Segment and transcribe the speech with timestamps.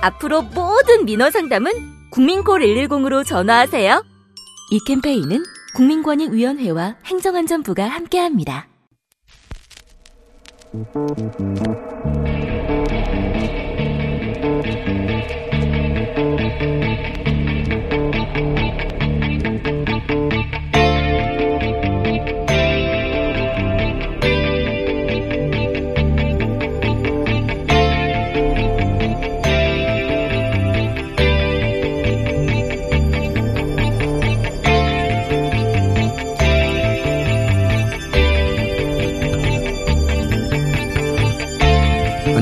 [0.00, 1.72] 앞으로 모든 민원 상담은
[2.10, 4.04] 국민콜 110으로 전화하세요.
[4.70, 5.42] 이 캠페인은
[5.74, 8.66] 국민권익위원회와 행정안전부가 함께합니다.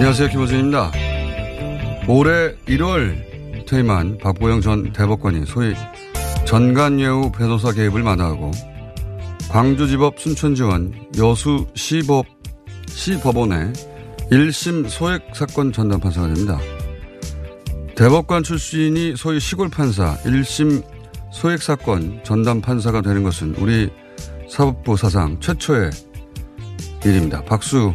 [0.07, 0.29] 안녕하세요.
[0.29, 0.93] 김호준입니다.
[2.07, 5.75] 올해 1월 퇴임한 박보영 전 대법관이 소위
[6.47, 8.53] 전관예우 변호사 개입을 마다하고
[9.51, 12.25] 광주지법 순천지원 여수 시법,
[12.87, 13.73] 시법원의
[14.31, 16.57] 1심 소액 사건 전담 판사가 됩니다.
[17.97, 20.85] 대법관 출신이 소위 시골 판사 1심
[21.33, 23.91] 소액 사건 전담 판사가 되는 것은 우리
[24.49, 25.91] 사법부 사상 최초의
[27.05, 27.43] 일입니다.
[27.43, 27.93] 박수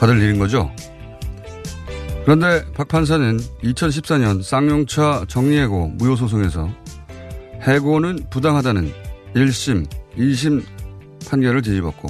[0.00, 0.70] 받을 일인 거죠?
[2.24, 6.70] 그런데 박 판사는 2014년 쌍용차 정리해고 무효소송에서
[7.60, 8.90] 해고는 부당하다는
[9.34, 10.64] 1심, 2심
[11.28, 12.08] 판결을 뒤집었고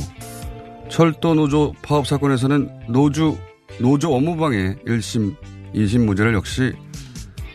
[0.89, 3.37] 철도 노조 파업 사건에서는 노조,
[3.81, 5.35] 노조 업무방해 1심,
[5.75, 6.73] 2심 무죄를 역시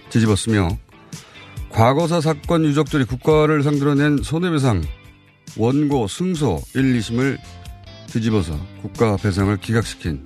[0.09, 0.67] 뒤집었으며
[1.69, 4.81] 과거사 사건 유족들이 국가를 상대로 낸 손해배상
[5.57, 7.38] 원고 승소 1, 2심을
[8.07, 10.25] 뒤집어서 국가 배상을 기각시킨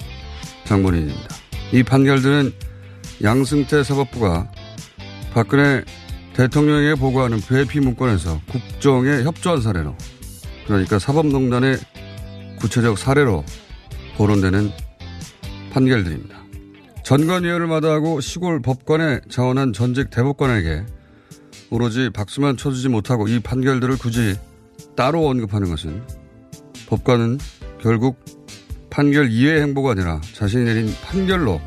[0.65, 1.42] 장본인입니다.
[1.73, 2.53] 이 판결들은
[3.23, 4.47] 양승태 사법부가
[5.33, 5.83] 박근혜
[6.35, 9.97] 대통령에게 보고하는 배피 문건에서 국정에 협조한 사례로
[10.67, 11.79] 그러니까 사법농단의
[12.59, 13.43] 구체적 사례로
[14.17, 14.69] 거론되는
[15.71, 16.37] 판결들입니다.
[17.03, 20.85] 전관위원을 마다하고 시골 법관에 자원한 전직 대법관에게
[21.71, 24.35] 오로지 박수만 쳐주지 못하고 이 판결들을 굳이
[24.95, 26.03] 따로 언급하는 것은
[26.85, 27.39] 법관은
[27.81, 28.42] 결국
[28.93, 31.59] 판결 이외의 행보가 아니라 자신이 내린 판결로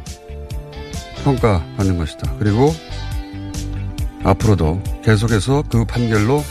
[1.25, 2.37] 평가받는 것이다.
[2.39, 2.73] 그리고
[4.23, 6.45] 앞으로도 계속해서 그 판결로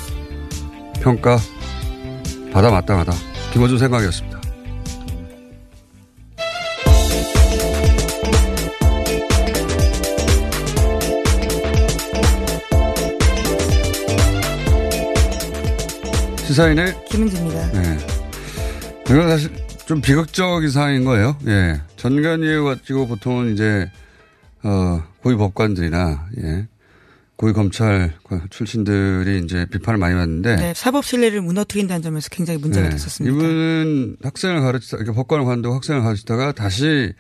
[1.02, 1.38] 평가
[2.52, 3.14] 받아 마땅하다.
[3.54, 4.42] 김호준 생각이었습니다.
[16.46, 17.72] 시사인의 김은지입니다.
[17.72, 17.98] 네.
[19.10, 21.38] 이건 사실 좀 비극적인 상황인 거예요.
[21.48, 21.82] 예.
[21.96, 23.90] 전관예우 가지고 보통은 이제,
[24.64, 26.68] 어, 고위 법관들이나, 예.
[27.36, 28.14] 고위 검찰
[28.50, 30.56] 출신들이 이제 비판을 많이 받는데.
[30.56, 32.92] 네, 사법 신뢰를 무너뜨린다는 점에서 굉장히 문제가 네.
[32.94, 33.36] 됐었습니다.
[33.36, 37.14] 이분은 학생을 가르치다, 이렇게 법관을 관두고 학생을 가르치다가 다시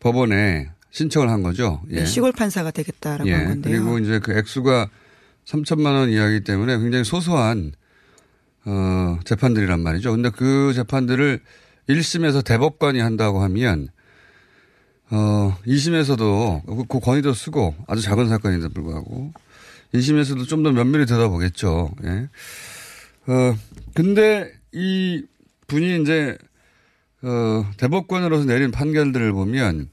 [0.00, 1.80] 법원에 신청을 한 거죠.
[1.90, 2.00] 예.
[2.00, 3.34] 네, 시골 판사가 되겠다라고 예.
[3.34, 3.84] 한 건데요.
[3.84, 4.90] 그리고 이제 그 액수가
[5.46, 7.72] 3천만 원 이하이기 때문에 굉장히 소소한
[8.64, 10.12] 어, 재판들이란 말이죠.
[10.12, 11.40] 근데 그 재판들을
[11.88, 13.88] 1심에서 대법관이 한다고 하면
[15.10, 19.32] 어, 2심에서도 그, 그 권위도 쓰고 아주 작은 사건인데 불구하고
[19.94, 21.90] 2심에서도 좀 더 면밀히 들여다보겠죠.
[22.04, 22.28] 예.
[23.26, 23.56] 어,
[23.94, 25.22] 근데 이
[25.66, 26.38] 분이 이제
[27.22, 29.90] 어, 대법관으로서 내린 판결들을 보면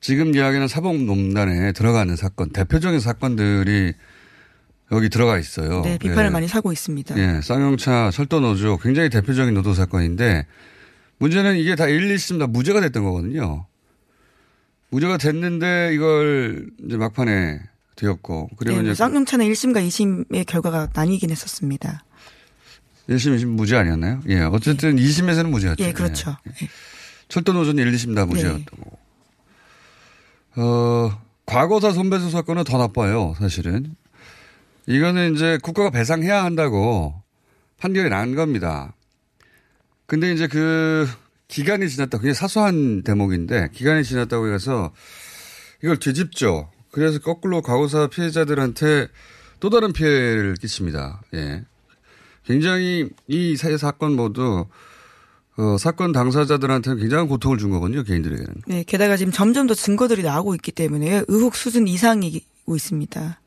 [0.00, 3.94] 지금 이야기는 사법농단에 들어가는 사건, 대표적인 사건들이
[4.92, 5.82] 여기 들어가 있어요.
[5.82, 6.30] 네, 비판을 예.
[6.30, 7.16] 많이 사고 있습니다.
[7.18, 10.46] 예, 쌍용차 철도 노조 굉장히 대표적인 노조 사건인데
[11.18, 13.66] 문제는 이게 다 1, 2심 다 무죄가 됐던 거거든요.
[14.90, 17.60] 무죄가 됐는데 이걸 이제 막판에
[17.96, 22.04] 되었고 그리고 네, 이제 쌍용차는 1심과 2심의 결과가 나뉘긴 했었습니다.
[23.08, 24.20] 1심, 2심 무죄 아니었나요?
[24.28, 25.82] 예, 어쨌든 2심에서는 무죄였죠.
[25.84, 26.36] 예, 그렇죠.
[26.48, 26.68] 예.
[27.28, 28.98] 철도 노조는 1, 2심 다 무죄였던 거고.
[30.56, 33.96] 어, 과거사 손배소 사건은 더 나빠요, 사실은.
[34.86, 37.14] 이거는 이제 국가가 배상해야 한다고
[37.78, 38.94] 판결이 난 겁니다.
[40.06, 41.08] 근데 이제 그
[41.48, 42.18] 기간이 지났다.
[42.18, 44.92] 그게 사소한 대목인데 기간이 지났다고 해서
[45.82, 46.70] 이걸 뒤집죠.
[46.90, 49.08] 그래서 거꾸로 과거사 피해자들한테
[49.60, 51.22] 또 다른 피해를 끼칩니다.
[51.34, 51.64] 예.
[52.44, 54.66] 굉장히 이 세 사건 모두
[55.58, 58.54] 어, 사건 당사자들한테는 굉장한 고통을 준 거거든요, 개인들에게는.
[58.66, 63.40] 네, 게다가 지금 점점 더 증거들이 나오고 있기 때문에 의혹 수준 이상이고 있습니다.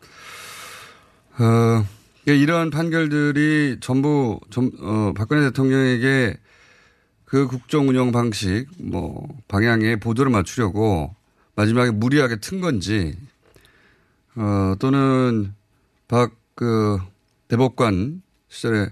[1.40, 1.86] 어,
[2.26, 6.38] 이런 판결들이 전부 전, 어, 박근혜 대통령에게
[7.26, 11.14] 그 국정 운영 방식, 뭐, 방향에 보조를 맞추려고
[11.56, 13.18] 마지막에 무리하게 튼 건지,
[14.36, 15.54] 어, 또는
[16.08, 17.00] 박, 그,
[17.48, 18.88] 대법관 시절에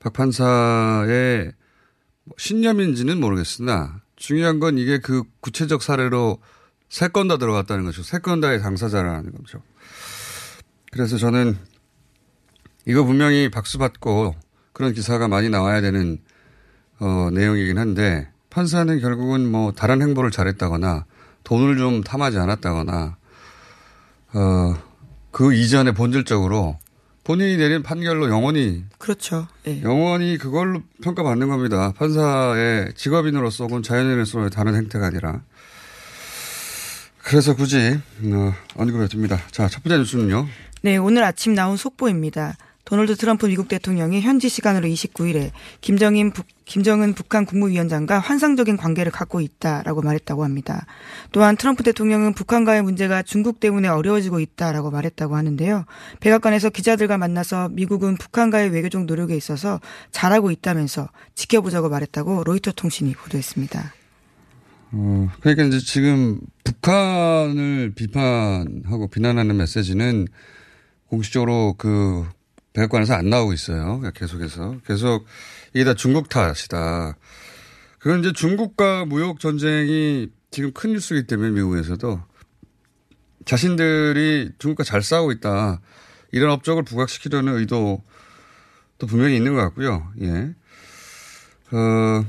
[0.00, 1.52] 박 판사의
[2.36, 6.40] 신념인지는 모르겠으나 중요한 건 이게 그 구체적 사례로
[6.88, 8.02] 세 건 다 들어갔다는 거죠.
[8.02, 9.62] 세 건 다의 당사자라는 거죠.
[10.92, 11.56] 그래서 저는
[12.86, 14.34] 이거 분명히 박수 받고
[14.72, 16.18] 그런 기사가 많이 나와야 되는
[17.00, 21.04] 어, 내용이긴 한데 판사는 결국은 뭐 다른 행보를 잘했다거나
[21.44, 23.16] 돈을 좀 탐하지 않았다거나
[24.34, 24.74] 어,
[25.32, 26.78] 그 이전에 본질적으로
[27.24, 29.48] 본인이 내린 판결로 영원히 그렇죠.
[29.64, 29.82] 네.
[29.82, 31.92] 영원히 그걸로 평가받는 겁니다.
[31.96, 35.42] 판사의 직업인으로서 혹은 자연인으로서의 다른 행태가 아니라.
[37.24, 37.98] 그래서 굳이
[38.32, 39.40] 어, 언급을 듭니다.
[39.50, 40.46] 자, 첫 번째 뉴스는요.
[40.82, 42.56] 네, 오늘 아침 나온 속보입니다.
[42.86, 45.50] 도널드 트럼프 미국 대통령이 현지 시간으로 29일에
[45.80, 50.86] 김정인 북, 김정은 북한 국무위원장과 환상적인 관계를 갖고 있다라고 말했다고 합니다.
[51.32, 55.84] 또한 트럼프 대통령은 북한과의 문제가 중국 때문에 어려워지고 있다라고 말했다고 하는데요.
[56.20, 59.80] 백악관에서 기자들과 만나서 미국은 북한과의 외교적 노력에 있어서
[60.12, 63.94] 잘하고 있다면서 지켜보자고 말했다고 로이터 통신이 보도했습니다.
[64.92, 70.28] 어, 그러니까 이제 지금 북한을 비판하고 비난하는 메시지는
[71.08, 72.26] 공식적으로 그
[72.76, 74.02] 백악관에서 안 나오고 있어요.
[74.14, 74.76] 계속해서.
[74.86, 75.24] 계속
[75.72, 77.16] 이게 다 중국 탓이다.
[77.98, 82.20] 그건 이제 중국과 무역 전쟁이 지금 큰 뉴스이기 때문에 미국에서도
[83.46, 85.80] 자신들이 중국과 잘 싸우고 있다.
[86.32, 88.02] 이런 업적을 부각시키려는 의도도
[89.08, 90.12] 분명히 있는 것 같고요.
[90.20, 90.54] 예.
[91.72, 92.24] 어,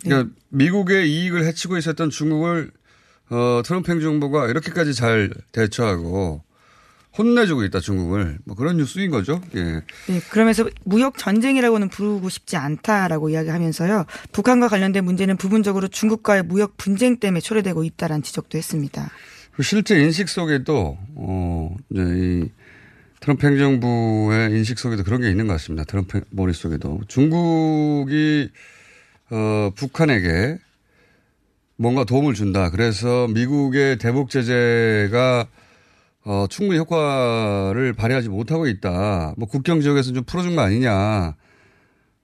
[0.00, 0.42] 그러니까 네.
[0.50, 2.70] 미국의 이익을 해치고 있었던 중국을
[3.30, 6.43] 어, 트럼프 행정부가 이렇게까지 잘 대처하고
[7.16, 9.40] 혼내주고 있다 중국을 뭐 그런 뉴스인 거죠.
[9.54, 9.62] 예.
[9.62, 14.06] 네, 그러면서 무역 전쟁이라고는 부르고 싶지 않다라고 이야기하면서요.
[14.32, 19.10] 북한과 관련된 문제는 부분적으로 중국과의 무역 분쟁 때문에 초래되고 있다라는 지적도 했습니다.
[19.52, 22.50] 그 실제 인식 속에도 어 이제 이
[23.20, 25.84] 트럼프 행정부의 인식 속에도 그런 게 있는 것 같습니다.
[25.84, 28.50] 트럼프 머릿 속에도 중국이
[29.30, 30.58] 어 북한에게
[31.76, 32.70] 뭔가 도움을 준다.
[32.70, 35.46] 그래서 미국의 대북 제재가
[36.24, 39.34] 어, 충분히 효과를 발휘하지 못하고 있다.
[39.36, 41.34] 뭐 국경 지역에서 좀 풀어준 거 아니냐.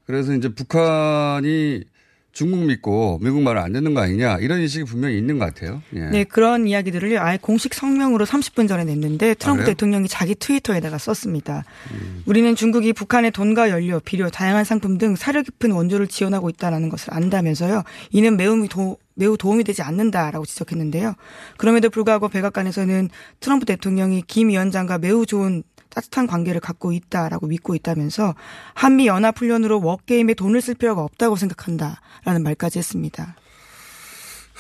[0.06, 1.84] 그래서 이제 북한이
[2.32, 5.82] 중국 믿고 미국 말을 안 듣는 거 아니냐 이런 인식이 분명히 있는 것 같아요.
[5.94, 6.00] 예.
[6.06, 11.64] 네 그런 이야기들을 아예 공식 성명으로 30분 전에 냈는데 트럼프 아, 대통령이 자기 트위터에다가 썼습니다.
[11.92, 12.22] 음.
[12.26, 17.12] 우리는 중국이 북한의 돈과 연료, 비료, 다양한 상품 등 사려 깊은 원조를 지원하고 있다는 것을
[17.12, 17.82] 안다면서요.
[18.12, 21.14] 이는 매우 도, 매우 도움이 되지 않는다라고 지적했는데요.
[21.58, 28.34] 그럼에도 불구하고 백악관에서는 트럼프 대통령이 김 위원장과 매우 좋은 따뜻한 관계를 갖고 있다라고 믿고 있다면서
[28.74, 33.36] 한미 연합 훈련으로 워게임에 돈을 쓸 필요가 없다고 생각한다라는 말까지 했습니다.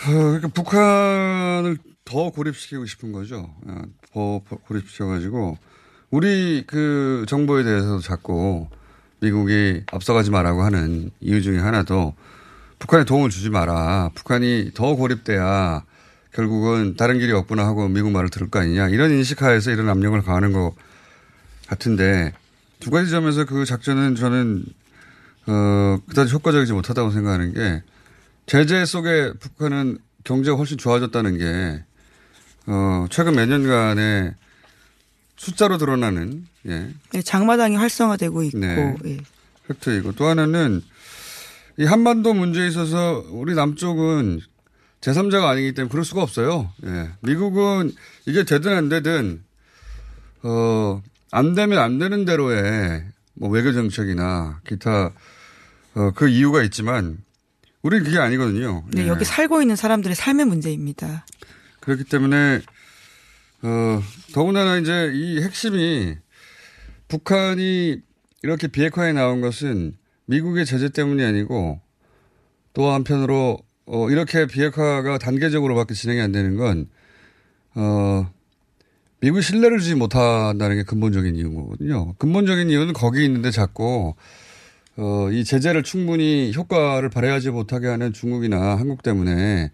[0.06, 3.54] 어, 그러니까 북한을 더 고립시키고 싶은 거죠.
[3.66, 5.56] 어, 더 고립시켜가지고
[6.10, 8.66] 우리 그 정보에 대해서도 자꾸
[9.20, 12.14] 미국이 앞서가지 말라고 하는 이유 중에 하나도
[12.80, 14.10] 북한에 도움을 주지 마라.
[14.16, 15.84] 북한이 더 고립돼야
[16.32, 18.88] 결국은 다른 길이 없구나 하고 미국 말을 들을 거 아니냐.
[18.88, 20.74] 이런 인식하에서 이런 압력을 가하는 거
[21.68, 22.32] 같은데
[22.80, 24.64] 두 가지 점에서 그 작전은 저는
[25.46, 27.82] 어, 그다지 효과적이지 못하다고 생각하는 게
[28.46, 31.84] 제재 속에 북한은 경제가 훨씬 좋아졌다는 게
[32.66, 34.34] 어, 최근 몇 년간의
[35.36, 36.88] 숫자로 드러나는 예.
[37.12, 38.96] 네, 장마당이 활성화되고 있고 네.
[39.04, 39.18] 예.
[39.68, 40.82] 팩트이고 또 하나는
[41.78, 44.40] 이 한반도 문제에 있어서 우리 남쪽은
[45.00, 46.72] 제3자가 아니기 때문에 그럴 수가 없어요.
[46.84, 47.10] 예.
[47.20, 47.92] 미국은
[48.26, 49.42] 이게 되든 안 되든
[50.42, 55.12] 어, 안 되면 안 되는 대로의 뭐 외교 정책이나 기타
[55.94, 57.18] 어, 그 이유가 있지만
[57.82, 58.84] 우리는 그게 아니거든요.
[58.92, 59.08] 네, 예.
[59.08, 61.24] 여기 살고 있는 사람들의 삶의 문제입니다.
[61.80, 62.60] 그렇기 때문에
[63.62, 64.02] 어,
[64.34, 66.16] 더군다나 이제 이 핵심이
[67.08, 68.00] 북한이
[68.42, 69.94] 이렇게 비핵화에 나온 것은
[70.30, 71.80] 미국의 제재 때문이 아니고
[72.72, 76.88] 또 한편으로 어, 이렇게 비핵화가 단계적으로밖에 진행이 안 되는 건
[77.74, 78.30] 어,
[79.20, 82.14] 미국이 신뢰를 주지 못한다는 게 근본적인 이유거든요.
[82.14, 84.14] 근본적인 이유는 거기 있는데 자꾸
[84.96, 89.72] 어, 이 제재를 충분히 효과를 발휘하지 못하게 하는 중국이나 한국 때문에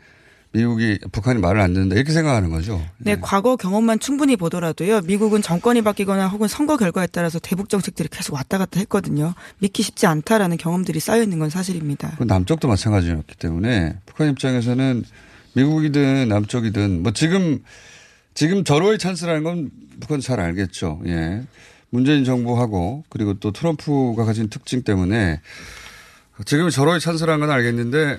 [0.57, 2.79] 미국이 북한이 말을 안 듣는다 이렇게 생각하는 거죠.
[2.97, 5.03] 네, 네, 과거 경험만 충분히 보더라도요.
[5.03, 9.35] 미국은 정권이 바뀌거나 혹은 선거 결과에 따라서 대북 정책들이 계속 왔다 갔다 했거든요.
[9.59, 12.17] 믿기 쉽지 않다라는 경험들이 쌓여 있는 건 사실입니다.
[12.21, 15.05] 남쪽도 마찬가지였기 때문에 북한 입장에서는
[15.53, 17.63] 미국이든 남쪽이든 뭐 지금
[18.35, 19.71] 지금 절호의 찬스라는 건
[20.01, 21.03] 북한 잘 알겠죠.
[21.07, 21.43] 예.
[21.91, 25.41] 문재인 정부하고 그리고 또 트럼프가 가진 특징 때문에
[26.45, 28.19] 지금 절호의 찬스라는 건 알겠는데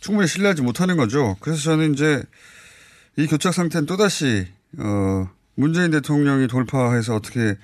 [0.00, 1.36] 충분히 신뢰하지 못하는 거죠.
[1.40, 2.22] 그래서 저는 이제
[3.16, 4.46] 이 교착 상태는 또다시
[4.78, 7.56] 어 문재인 대통령이 돌파해서 어떻게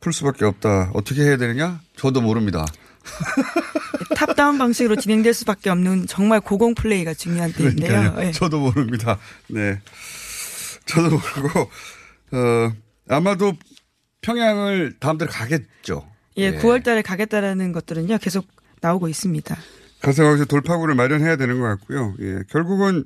[0.00, 0.90] 풀 수밖에 없다.
[0.94, 1.80] 어떻게 해야 되느냐?
[1.96, 2.66] 저도 모릅니다.
[4.16, 8.14] top-down 방식으로 진행될 수밖에 없는 정말 고공 플레이가 중요한 때인데요.
[8.16, 8.32] 네.
[8.32, 9.18] 저도 모릅니다.
[9.48, 9.80] 네.
[10.86, 11.70] 저도 모르고
[12.32, 12.72] 어
[13.08, 13.52] 아마도
[14.22, 16.08] 평양을 다음 달에 가겠죠.
[16.38, 16.58] 예, 예.
[16.58, 18.18] 9월 달에 가겠다라는 것들은요.
[18.18, 18.46] 계속
[18.80, 19.56] 나오고 있습니다.
[20.02, 22.14] 거기서 돌파구를 마련해야 되는 것 같고요.
[22.20, 22.40] 예.
[22.50, 23.04] 결국은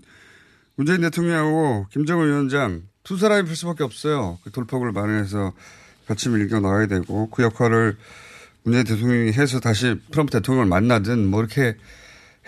[0.77, 4.39] 문재인 대통령하고 김정은 위원장 두 사람이 풀 수밖에 없어요.
[4.45, 5.53] 그 돌파구를 마련해서
[6.07, 7.97] 같이 밀겨 나가야 되고 그 역할을
[8.63, 11.77] 문재인 대통령이 해서 다시 트럼프 대통령을 만나든 뭐 이렇게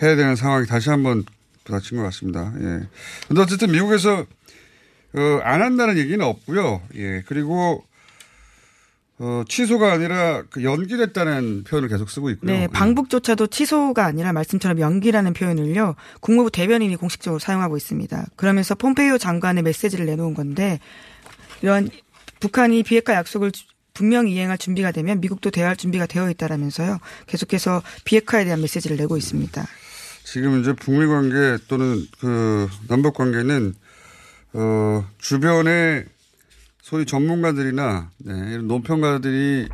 [0.01, 1.23] 해야 되는 상황이 다시 한번
[1.63, 2.53] 부닥친 것 같습니다.
[2.59, 2.87] 예.
[3.27, 4.25] 근데 어쨌든 미국에서
[5.13, 6.81] 어, 안 한다는 얘기는 없고요.
[6.95, 7.23] 예.
[7.25, 7.83] 그리고
[9.21, 12.49] 어, 취소가 아니라 그 연기됐다는 표현을 계속 쓰고 있고요.
[12.49, 15.95] 네, 방북조차도 취소가 아니라 말씀처럼 연기라는 표현을요.
[16.21, 18.27] 국무부 대변인이 공식적으로 사용하고 있습니다.
[18.37, 20.79] 그러면서 폼페이오 장관의 메시지를 내놓은 건데
[21.61, 21.89] 이런
[22.39, 23.51] 북한이 비핵화 약속을
[23.93, 26.99] 분명히 이행할 준비가 되면 미국도 대화할 준비가 되어 있다라면서요.
[27.27, 29.65] 계속해서 비핵화에 대한 메시지를 내고 있습니다.
[30.23, 33.73] 지금 이제 북미 관계 또는 그 남북 관계는
[34.53, 36.05] 어 주변에
[36.89, 39.69] 소위 전문가들이나 네, 이런 논평가들이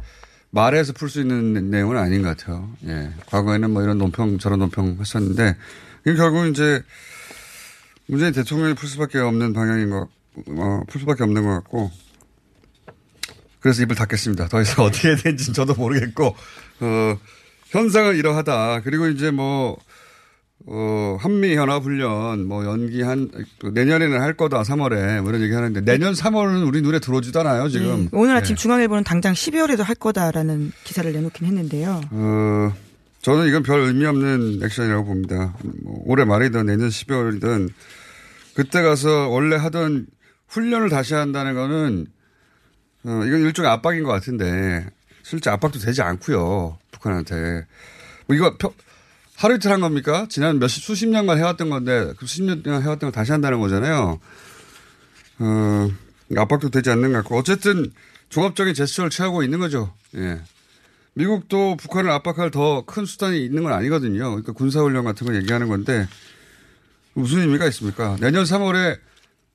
[0.50, 2.70] 말해서 풀 수 있는 내용은 아닌 것 같아요.
[2.88, 3.10] 예.
[3.28, 5.56] 과거에는 뭐 이런 논평 저런 논평 했었는데
[6.04, 6.84] 결국은 이제
[8.08, 10.10] 문재인 대통령이 풀 수밖에 없는 방향인 것,
[10.50, 11.90] 어, 풀 수밖에 없는 것 같고
[13.62, 14.50] 그래서 입을 닫겠습니다.
[14.50, 16.36] 더 이상 어떻게 해야 되는지 저도 모르겠고
[16.82, 17.20] 어,
[17.70, 18.82] 현상은 이러하다.
[18.82, 19.78] 그리고 이제 뭐
[20.68, 23.30] 어, 한미연합훈련 뭐 연기한
[23.64, 28.04] 내년에는 할 거다 3월에 뭐 이런 얘기 하는데 내년 3월은 우리 눈에 들어오지도 않아요 지금.
[28.04, 28.10] 네.
[28.14, 28.62] 오늘 아침 네.
[28.62, 32.02] 중앙일보는 당장 12월에도 할 거다라는 기사를 내놓긴 했는데요.
[32.10, 32.74] 어,
[33.22, 35.54] 저는 이건 별 의미 없는 액션이라고 봅니다.
[35.84, 37.70] 뭐 올해 말이든 내년 12월이든
[38.56, 40.08] 그때 가서 원래 하던
[40.48, 42.08] 훈련을 다시 한다는 거는
[43.04, 44.88] 어, 이건 일종의 압박인 것 같은데
[45.22, 47.66] 실제 압박도 되지 않고요 북한한테.
[48.26, 48.58] 뭐 이거
[49.38, 50.28] 하루 이틀 한 겁니까?
[50.30, 54.20] 지난 몇십, 수십 년간 해왔던 건데, 그 수십 년 해왔던 걸 다시 한다는 거잖아요.
[55.40, 55.90] 어,
[56.38, 57.38] 압박도 되지 않는 것 같고.
[57.38, 57.92] 어쨌든
[58.30, 59.94] 종합적인 제스처를 취하고 있는 거죠.
[60.16, 60.42] 예.
[61.14, 64.30] 미국도 북한을 압박할 더 큰 수단이 있는 건 아니거든요.
[64.30, 66.08] 그러니까 군사훈련 같은 거 얘기하는 건데,
[67.14, 68.18] 무슨 의미가 있습니까?
[68.20, 69.00] 내년 3월에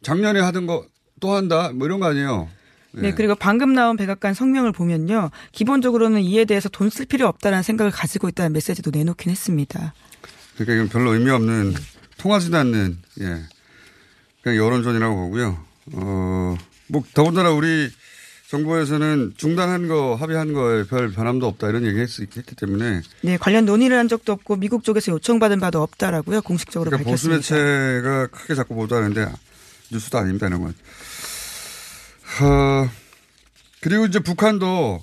[0.03, 0.85] 작년에 하던 거
[1.21, 1.71] 또 한다?
[1.75, 2.49] 뭐 이런 거 아니에요.
[2.93, 3.03] 네.
[3.03, 5.31] 네, 그리고 방금 나온 백악관 성명을 보면요.
[5.53, 9.95] 기본적으로는 이에 대해서 돈 쓸 필요 없다는 생각을 가지고 있다는 메시지도 내놓긴 했습니다.
[10.55, 11.75] 그러니까 이건 별로 의미 없는
[12.19, 13.43] 통하지도 않는 예.
[14.43, 15.65] 그냥 여론전이라고 보고요.
[15.93, 16.57] 어,
[16.89, 17.89] 뭐 더군다나 우리
[18.49, 23.65] 정부에서는 중단한 거 합의한 거에 별 변함도 없다 이런 얘기 했, 기 때문에 네 관련
[23.65, 27.39] 논의를 한 적도 없고 미국 쪽에서 요청받은 바도 없다라고요 공식적으로 그러니까 밝혔습니다.
[27.39, 29.31] 보수 매체가 크게 자꾸 보도하는데
[29.93, 30.75] 뉴스도 아닙니다 이런 건.
[32.43, 32.89] 어,
[33.81, 35.01] 그리고 이제 북한도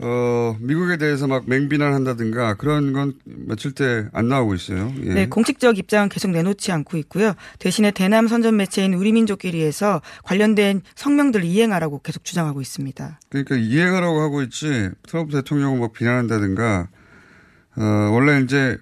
[0.00, 4.92] 어, 미국에 대해서 막 맹비난한다든가 그런 건 며칠 때 안 나오고 있어요.
[5.04, 5.14] 예.
[5.14, 7.34] 네, 공식적 입장은 계속 내놓지 않고 있고요.
[7.60, 13.20] 대신에 대남 선전 매체인 우리민족끼리에서 관련된 성명들을 이행하라고 계속 주장하고 있습니다.
[13.28, 16.88] 그러니까 이행하라고 하고 있지 트럼프 대통령을 막 비난한다든가
[17.76, 18.76] 어, 원래 이제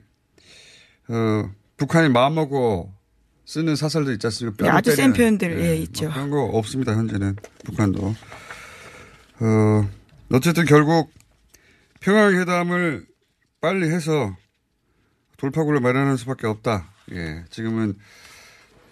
[1.09, 2.93] 어, 북한이 마음먹고
[3.45, 4.65] 쓰는 사설도 있지 않습니까?
[4.65, 6.11] 네, 아주 센 표현들 네, 예, 있죠.
[6.11, 6.93] 그런 거 없습니다.
[6.95, 8.15] 현재는 북한도.
[9.41, 9.89] 어,
[10.31, 11.11] 어쨌든 결국
[12.01, 13.05] 평화회담을
[13.61, 14.37] 빨리 해서
[15.37, 16.89] 돌파구를 마련할 수밖에 없다.
[17.13, 17.95] 예, 지금은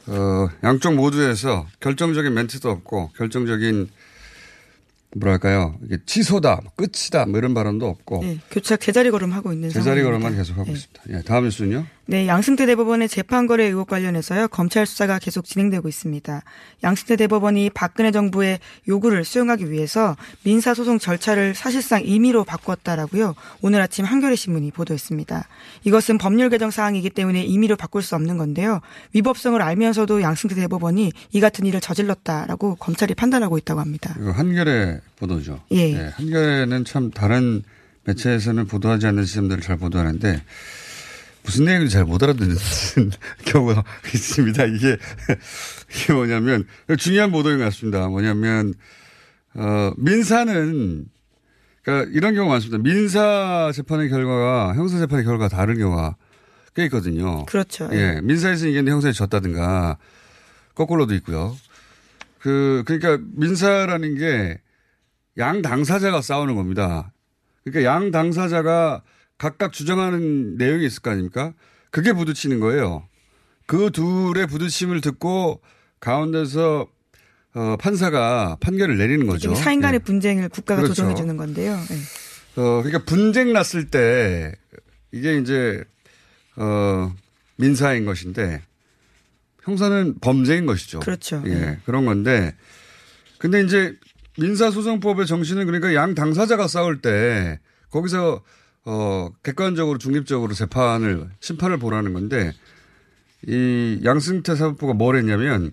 [0.06, 3.88] 어, 양쪽 모두에서 결정적인 멘트도 없고 결정적인
[5.16, 8.22] 뭐랄까요 이게 취소다, 뭐 끝이다, 뭐 이런 발언도 없고.
[8.22, 10.72] 네, 교착 제자리 걸음 하고 있는 제자리 걸음만 계속 하고 네.
[10.72, 11.02] 있습니다.
[11.10, 11.86] 예, 다음 뉴스는요?
[12.10, 16.42] 네, 양승태 대법원의 재판거래 의혹 관련해서요, 검찰 수사가 계속 진행되고 있습니다.
[16.82, 24.34] 양승태 대법원이 박근혜 정부의 요구를 수용하기 위해서 민사소송 절차를 사실상 임의로 바꿨다라고요, 오늘 아침 한겨레
[24.34, 25.46] 신문이 보도했습니다.
[25.84, 28.80] 이것은 법률 개정 사항이기 때문에 임의로 바꿀 수 없는 건데요,
[29.12, 34.16] 위법성을 알면서도 양승태 대법원이 이 같은 일을 저질렀다라고 검찰이 판단하고 있다고 합니다.
[34.18, 35.60] 이거 한겨레 보도죠.
[35.70, 35.92] 예.
[35.92, 37.62] 네, 한겨레는 참 다른
[38.02, 40.42] 매체에서는 보도하지 않는 지점들을 잘 보도하는데,
[41.42, 42.56] 무슨 내용인지 잘 못 알아듣는
[43.46, 44.64] 경우가 있습니다.
[44.66, 44.96] 이게,
[45.94, 46.66] 이게 뭐냐면,
[46.98, 48.08] 중요한 보도인 것 같습니다.
[48.08, 48.74] 뭐냐면,
[49.54, 51.06] 어, 민사는,
[51.82, 52.82] 그러니까 이런 경우가 많습니다.
[52.82, 56.16] 민사 재판의 결과가 형사 재판의 결과가 다른 경우가
[56.74, 57.46] 꽤 있거든요.
[57.46, 57.88] 그렇죠.
[57.92, 58.20] 예.
[58.22, 59.96] 민사에서 이겼는데 형사에 졌다든가,
[60.74, 61.56] 거꾸로도 있고요.
[62.38, 64.60] 그, 그러니까 민사라는 게
[65.38, 67.12] 양 당사자가 싸우는 겁니다.
[67.64, 69.02] 그러니까 양 당사자가
[69.40, 71.54] 각각 주장하는 내용이 있을 거 아닙니까?
[71.90, 73.08] 그게 부딪히는 거예요.
[73.64, 75.62] 그 둘의 부딪힘을 듣고
[75.98, 76.86] 가운데서
[77.54, 79.54] 어, 판사가 판결을 내리는 거죠.
[79.54, 80.04] 사인 간의 예.
[80.04, 80.94] 분쟁을 국가가 그렇죠.
[80.94, 81.72] 조정해 주는 건데요.
[81.72, 82.60] 예.
[82.60, 84.54] 어, 그러니까 분쟁 났을 때
[85.10, 85.82] 이게 이제
[86.56, 87.10] 어,
[87.56, 88.60] 민사인 것인데
[89.62, 91.00] 형사는 범죄인 것이죠.
[91.00, 91.42] 그렇죠.
[91.46, 91.78] 예, 예.
[91.86, 92.54] 그런 건데
[93.38, 93.96] 근데 이제
[94.38, 98.42] 민사소송법의 정신은 그러니까 양 당사자가 싸울 때 거기서
[98.84, 102.52] 어, 객관적으로 중립적으로 재판을 심판을 보라는 건데
[103.46, 105.72] 이 양승태 사법부가 뭘 했냐면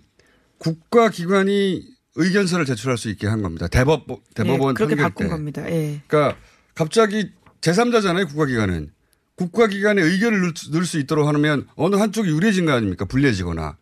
[0.60, 1.84] 국가기관이
[2.16, 3.68] 의견서를 제출할 수 있게 한 겁니다.
[3.68, 5.30] 대법 대법원 예, 그렇게 바꾼 때.
[5.30, 5.72] 겁니다.
[5.72, 6.02] 예.
[6.08, 6.38] 그러니까
[6.74, 8.92] 갑자기 제3자잖아요, 국가기관은.
[9.36, 13.06] 국가기관의 의견을 넣을 수 있도록 하면 어느 한쪽이 유리해진 거 아닙니까?
[13.06, 13.78] 불리해지거나.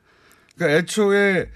[0.56, 1.50] 그러니까 애초에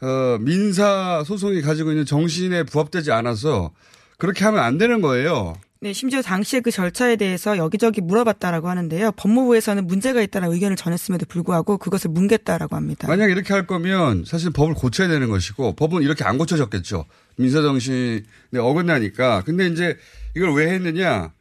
[0.00, 3.72] 어, 민사 소송이 가지고 있는 정신에 부합되지 않아서
[4.16, 5.54] 그렇게 하면 안 되는 거예요.
[5.84, 9.12] 네, 심지어 당시에 그 절차에 대해서 여기저기 물어봤다라고 하는데요.
[9.16, 13.06] 법무부에서는 문제가 있다는 의견을 전했음에도 불구하고 그것을 뭉갰다라고 합니다.
[13.06, 17.04] 만약 이렇게 할 거면 사실 법을 고쳐야 되는 것이고 법은 이렇게 안 고쳐졌겠죠.
[17.36, 18.22] 민사 정신에
[18.54, 19.42] 어긋나니까.
[19.44, 19.98] 근데 이제
[20.34, 21.32] 이걸 왜 했느냐?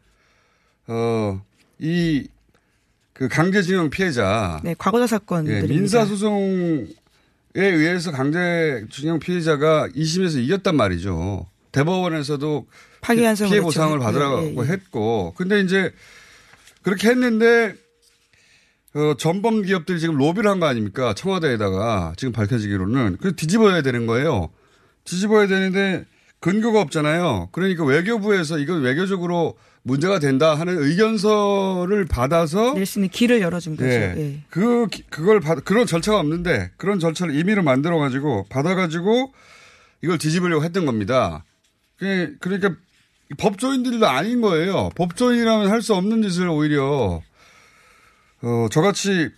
[0.88, 1.42] 어,
[1.80, 2.28] 이,
[3.14, 4.60] 그 강제징용 피해자.
[4.62, 5.74] 네, 과거사 예, 사건들입니다.
[5.74, 6.86] 민사소송에
[7.56, 11.48] 의해서 강제징용 피해자가 2심에서 이겼단 말이죠.
[11.74, 12.66] 대법원에서도
[13.02, 14.00] 피해 보상을.
[14.00, 14.72] 받으라고 예, 예.
[14.72, 15.34] 했고.
[15.36, 15.92] 근데 이제
[16.84, 17.74] 그렇게 했는데
[18.96, 21.14] 어, 전범 기업들이 지금 로비를 한 거 아닙니까?
[21.16, 23.18] 청와대에다가 지금 밝혀지기로는.
[23.20, 24.50] 그 뒤집어야 되는 거예요.
[25.04, 26.06] 뒤집어야 되는데
[26.40, 27.50] 근거가 없잖아요.
[27.52, 33.90] 그러니까 외교부에서 이건 외교적으로 문제가 된다 하는 의견서를 받아서 낼 수 있는 길을 열어준 거죠.
[33.90, 34.14] 예.
[34.18, 34.40] 예.
[34.50, 39.34] 그, 기- 그걸 받, 그런 절차가 없는데 그런 절차를 임의로 만들어 가지고 받아 가지고
[40.04, 41.44] 이걸 뒤집으려고 했던 겁니다.
[42.04, 42.76] 그- 그러니까
[43.38, 44.90] 법조인들도 아닌 거예요.
[44.96, 47.22] 법조인이라면 할 수 없는 짓을 오히려,
[48.42, 49.30] 어, 저같이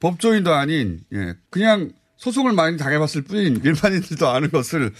[0.00, 4.92] 법조인도 아닌, 예, 그냥 소송을 많이 당해봤을 뿐인 일반인들도 아는 것을,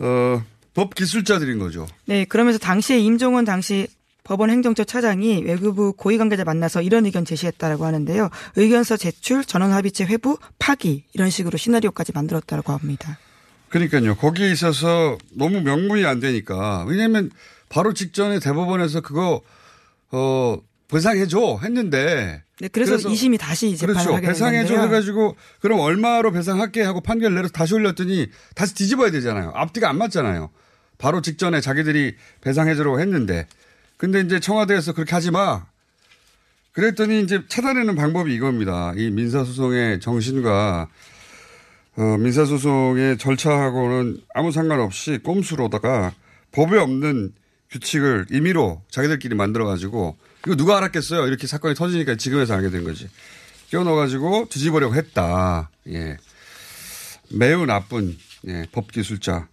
[0.00, 0.42] 어,
[0.74, 1.86] 법 기술자들인 거죠.
[2.06, 3.86] 네, 그러면서 당시에 임종원 당시
[4.24, 8.30] 법원 행정처 차장이 외교부 고위 관계자 만나서 이런 의견 제시했다라고 하는데요.
[8.56, 13.18] 의견서 제출, 전원 합의체 회부, 파기 이런 식으로 시나리오까지 만들었다고 합니다.
[13.74, 14.14] 그러니까요.
[14.14, 16.84] 거기에 있어서 너무 명분이 안 되니까.
[16.86, 17.32] 왜냐하면
[17.68, 19.42] 바로 직전에 대법원에서 그거
[20.12, 22.44] 어 배상해줘 했는데.
[22.60, 24.20] 네, 그래서, 이심이 다시 재판을 그렇죠.
[24.20, 24.80] 배상해줘.
[24.80, 29.50] 해가지고 그럼 얼마로 배상할게 하고 판결 내려서 다시 올렸더니 다시 뒤집어야 되잖아요.
[29.56, 30.50] 앞뒤가 안 맞잖아요.
[30.96, 33.48] 바로 직전에 자기들이 배상해주라고 했는데.
[33.96, 35.66] 근데 이제 청와대에서 그렇게 하지 마.
[36.70, 38.92] 그랬더니 이제 차단하는 방법이 이겁니다.
[38.96, 40.88] 이 민사소송의 정신과
[41.96, 46.12] 어, 민사소송의 절차하고는 아무 상관없이 꼼수로다가
[46.52, 47.32] 법에 없는
[47.70, 51.26] 규칙을 임의로 자기들끼리 만들어가지고 이거 누가 알았겠어요?
[51.26, 53.08] 이렇게 사건이 터지니까 지금에서 알게 된 거지.
[53.68, 55.70] 끼워 넣어가지고 뒤집으려고 했다.
[55.88, 56.16] 예.
[57.32, 59.48] 매우 나쁜 예, 법기술자들이었다.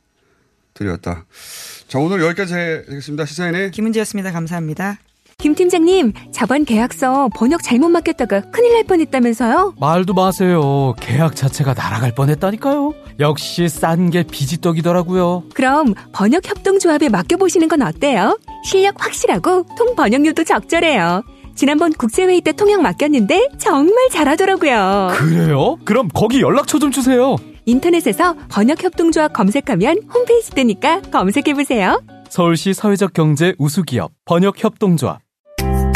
[1.87, 3.25] 자 오늘 여기까지 하겠습니다.
[3.25, 4.31] 시사인의 김은지였습니다.
[4.31, 4.99] 감사합니다.
[5.41, 9.73] 김 팀장님, 저번 계약서 번역 잘못 맡겼다가 큰일 날 뻔했다면서요?
[9.79, 10.93] 말도 마세요.
[10.99, 12.93] 계약 자체가 날아갈 뻔했다니까요.
[13.19, 15.45] 역시 싼 게 비지떡이더라고요.
[15.55, 18.37] 그럼 번역 협동조합에 맡겨보시는 건 어때요?
[18.63, 21.23] 실력 확실하고 통 번역률도 적절해요.
[21.55, 25.09] 지난번 국제회의 때 통역 맡겼는데 정말 잘하더라고요.
[25.13, 25.77] 그래요?
[25.85, 27.35] 그럼 거기 연락처 좀 주세요.
[27.65, 31.99] 인터넷에서 번역협동조합 검색하면 홈페이지 뜨니까 검색해보세요.
[32.29, 35.19] 서울시 사회적 경제 우수기업 번역협동조합.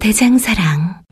[0.00, 1.02] 대장사랑.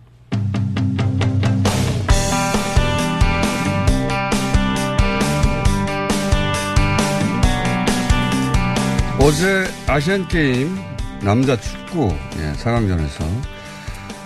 [9.18, 10.76] 어제 아시안게임
[11.22, 13.24] 남자 축구 예, 4강전에서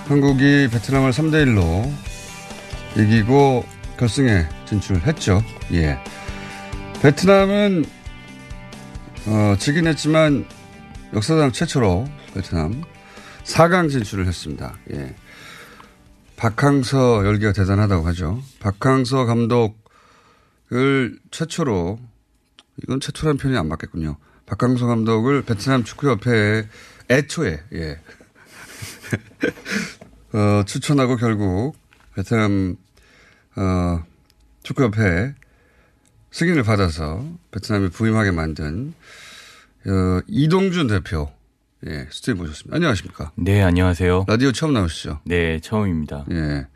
[0.08, 1.90] 한국이 베트남을 3대1로
[2.96, 3.64] 이기고
[3.98, 5.42] 결승에 진출했죠.
[5.72, 5.98] 예.
[7.00, 7.86] 베트남은
[9.26, 10.44] 어, 지긴 했지만
[11.14, 12.82] 역사상 최초로 베트남
[13.50, 14.78] 4강 진출을 했습니다.
[14.92, 15.14] 예.
[16.36, 18.42] 박항서 열기가 대단하다고 하죠.
[18.60, 21.98] 박항서 감독을 최초로
[22.82, 24.16] 이건 최초라는 표현이 안 맞겠군요.
[24.46, 26.68] 박항서 감독을 베트남 축구협회에
[27.10, 28.00] 애초에 예.
[30.32, 31.76] 어, 추천하고 결국
[32.14, 32.76] 베트남
[33.56, 34.04] 어,
[34.62, 35.34] 축구협회
[36.30, 38.94] 승인을 받아서 베트남에 부임하게 만든
[39.86, 41.32] 어, 이동준 대표
[41.86, 42.76] 예, 스튜디오 모셨습니다.
[42.76, 43.32] 안녕하십니까?
[43.36, 44.26] 네, 안녕하세요.
[44.28, 45.20] 라디오 처음 나오시죠?
[45.24, 46.26] 네, 처음입니다.
[46.30, 46.66] 예.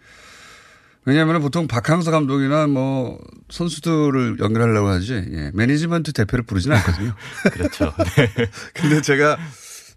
[1.05, 5.51] 왜냐하면 보통 박항서 감독이나 뭐 선수들을 연결하려고 하지 예.
[5.53, 7.15] 매니지먼트 대표를 부르지는 않거든요.
[7.53, 7.93] 그렇죠.
[8.17, 8.31] 네.
[8.73, 9.37] 근데 제가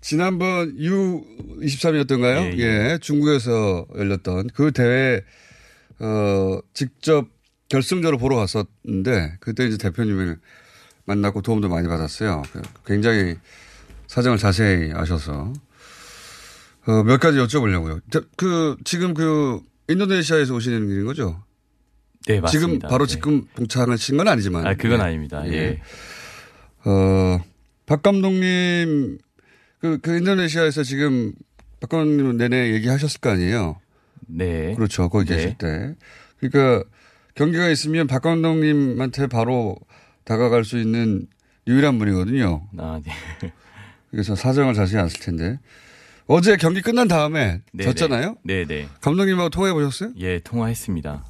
[0.01, 2.53] 지난번 U23이었던가요?
[2.53, 2.97] 예, 예, 예.
[3.01, 5.21] 중국에서 열렸던 그 대회
[5.99, 7.27] 어 직접
[7.69, 10.37] 결승전을 보러 갔었는데 그때 이제 대표님을
[11.05, 12.43] 만났고 도움도 많이 받았어요.
[12.51, 13.37] 그 굉장히
[14.07, 15.53] 사정을 자세히 아셔서
[16.87, 18.01] 어, 몇 가지 여쭤보려고요.
[18.37, 21.43] 그 지금 그 인도네시아에서 오시는 길인 거죠?
[22.25, 22.49] 네, 맞습니다.
[22.49, 23.13] 지금 바로 네.
[23.13, 24.65] 지금 봉착하신 건 아니지만.
[24.65, 25.03] 아, 그건 예.
[25.03, 25.47] 아닙니다.
[25.47, 25.81] 예.
[26.85, 27.39] 어,
[27.85, 29.17] 박 감독님,
[29.79, 31.33] 그, 그 인도네시아에서 지금
[31.79, 33.79] 박 감독님 내내 얘기하셨을 거 아니에요?
[34.27, 34.73] 네.
[34.75, 35.09] 그렇죠.
[35.09, 35.35] 거기 네.
[35.35, 35.95] 계실 때.
[36.39, 36.83] 그러니까
[37.35, 39.77] 경기가 있으면 박 감독님한테 바로
[40.23, 41.27] 다가갈 수 있는
[41.67, 42.67] 유일한 분이거든요.
[42.77, 43.11] 아, 네.
[44.11, 45.59] 그래서 사정을 자세히 아실 텐데.
[46.27, 48.35] 어제 경기 끝난 다음에 네, 졌잖아요?
[48.43, 48.87] 네, 네.
[49.01, 50.11] 감독님하고 통화해 보셨어요?
[50.19, 51.23] 예, 통화했습니다.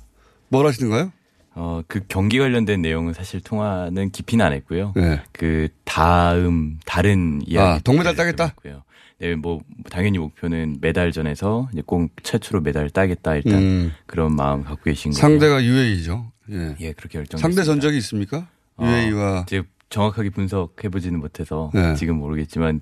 [0.49, 1.11] 뭘 하시는가요?
[1.53, 4.93] 어, 그 경기 관련된 내용은 사실 통화는 깊이는 안 했고요.
[4.95, 5.21] 네.
[5.31, 7.67] 그 다음 다른 이야기.
[7.67, 8.53] 아, 동메달 따겠다?
[8.55, 8.83] 고요
[9.19, 13.93] 네, 뭐 당연히 목표는 메달 전에서 이제 꼭 최초로 메달을 따겠다 일단 음.
[14.05, 15.19] 그런 마음 갖고 계신 거예요.
[15.19, 16.31] 상대가 UAE죠.
[16.51, 16.75] 예.
[16.79, 17.39] 예, 그렇게 결정.
[17.39, 18.47] 상대 전적이 있습니까?
[18.79, 21.95] UAE와 이제 정확하게 분석해 보지는 못해서 네.
[21.95, 22.81] 지금 모르겠지만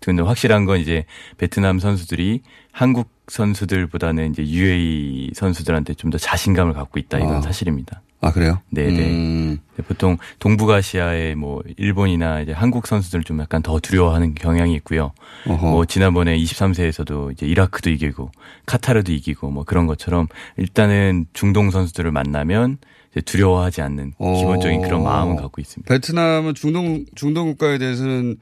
[0.00, 1.04] 근데 확실한 건 이제
[1.38, 7.40] 베트남 선수들이 한국 선수들보다는 이제 UAE 선수들한테 좀 더 자신감을 갖고 있다 이건 아.
[7.40, 8.02] 사실입니다.
[8.20, 8.60] 아 그래요?
[8.70, 9.10] 네네.
[9.10, 9.58] 음.
[9.88, 15.12] 보통 동북아시아의 뭐 일본이나 이제 한국 선수들 좀 약간 더 두려워하는 경향이 있고요.
[15.46, 15.70] 어허.
[15.70, 18.30] 뭐 지난번에 23세에서도 이제 이라크도 이기고
[18.66, 22.78] 카타르도 이기고 뭐 그런 것처럼 일단은 중동 선수들을 만나면
[23.24, 25.92] 두려워하지 않는 기본적인 그런 마음을 갖고 있습니다.
[25.92, 28.36] 베트남은 중동 중동 국가에 대해서는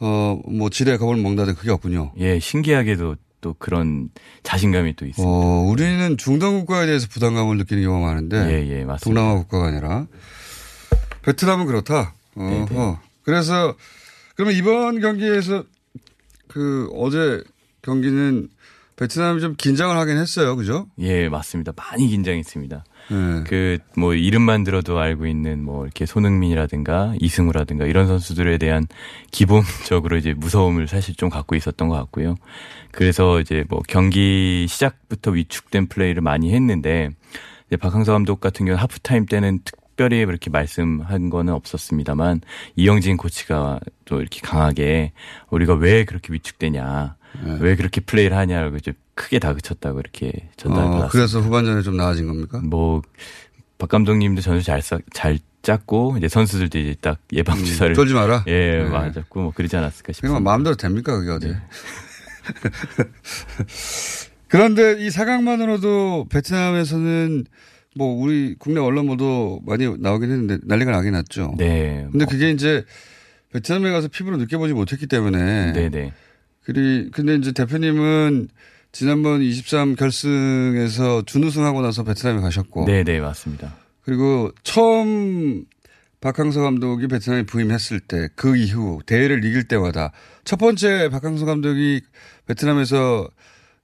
[0.00, 2.12] 어 뭐 지뢰 겁을 먹는다든 그게 없군요.
[2.18, 4.10] 예, 신기하게도 또 그런
[4.42, 5.30] 자신감이 또 있습니다.
[5.30, 9.20] 어, 우리는 중동 국가에 대해서 부담감을 느끼는 경우가 많은데 예, 예, 맞습니다.
[9.20, 10.06] 동남아 국가가 아니라
[11.22, 12.14] 베트남은 그렇다.
[12.36, 12.98] 네, 어허.
[13.22, 13.74] 그래서
[14.34, 15.64] 그러면 이번 경기에서
[16.48, 17.42] 그 어제
[17.82, 18.48] 경기는
[18.96, 20.56] 베트남이 좀 긴장을 하긴 했어요.
[20.56, 20.86] 그죠?
[20.98, 21.72] 예, 맞습니다.
[21.76, 22.84] 많이 긴장했습니다.
[23.10, 23.78] 네.
[23.94, 28.86] 그뭐 이름만 들어도 알고 있는 뭐 이렇게 손흥민이라든가 이승우라든가 이런 선수들에 대한
[29.30, 32.36] 기본적으로 이제 무서움을 사실 좀 갖고 있었던 것 같고요.
[32.90, 37.10] 그래서 이제 뭐 경기 시작부터 위축된 플레이를 많이 했는데
[37.66, 42.40] 이제 박항서 감독 같은 경우 는 하프타임 때는 특별히 그렇게 말씀한 거는 없었습니다만
[42.76, 45.12] 이영진 코치가 또 이렇게 강하게
[45.50, 47.56] 우리가 왜 그렇게 위축되냐, 네.
[47.60, 51.06] 왜 그렇게 플레이를 하냐고 이제 크게 다그쳤다고 이렇게 전달받았습니다.
[51.06, 52.60] 어, 그래서 후반전에 좀 나아진 겁니까?
[52.62, 53.02] 뭐,
[53.78, 57.92] 박 감독님도 전술 잘, 짜- 잘 짰고, 이제 선수들도 이제 딱 예방 주사를.
[57.92, 58.44] 음, 쫄지 마라?
[58.46, 58.84] 예, 네.
[58.84, 60.34] 맞았고, 뭐 그러지 않았을까 싶습니다.
[60.34, 61.54] 그냥 마음대로 됩니까, 그게 어디.
[64.48, 67.44] 그런데 이 사강만으로도 베트남에서는
[67.96, 71.54] 뭐 우리 국내 언론 모두 많이 나오긴 했는데 난리가 나긴 났죠.
[71.58, 72.06] 네.
[72.12, 72.84] 근데 그게 이제
[73.52, 75.72] 베트남에 가서 피부로 느껴보지 못했기 때문에.
[75.72, 76.12] 네네.
[76.66, 78.48] 그리, 근데 이제 대표님은
[78.90, 82.86] 지난번 23 결승에서 준우승하고 나서 베트남에 가셨고.
[82.86, 83.76] 네 네, 맞습니다.
[84.02, 85.64] 그리고 처음
[86.20, 90.10] 박항서 감독이 베트남에 부임했을 때 그 이후 대회를 이길 때마다
[90.44, 92.00] 첫 번째 박항서 감독이
[92.46, 93.28] 베트남에서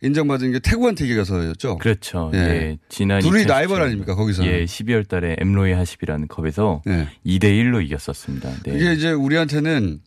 [0.02, 1.78] 인정받은 게 태국한테 이겨서였죠.
[1.78, 2.32] 그렇죠.
[2.34, 2.38] 예.
[2.38, 2.78] 예.
[2.88, 4.44] 지난 둘이 2017 라이벌 아닙니까, 거기서?
[4.44, 7.06] 예, 12월 달에 엠로이 하십이라는 컵에서 네.
[7.24, 8.50] 2대 1로 이겼었습니다.
[8.64, 8.74] 네.
[8.74, 10.00] 이게 이제 우리한테는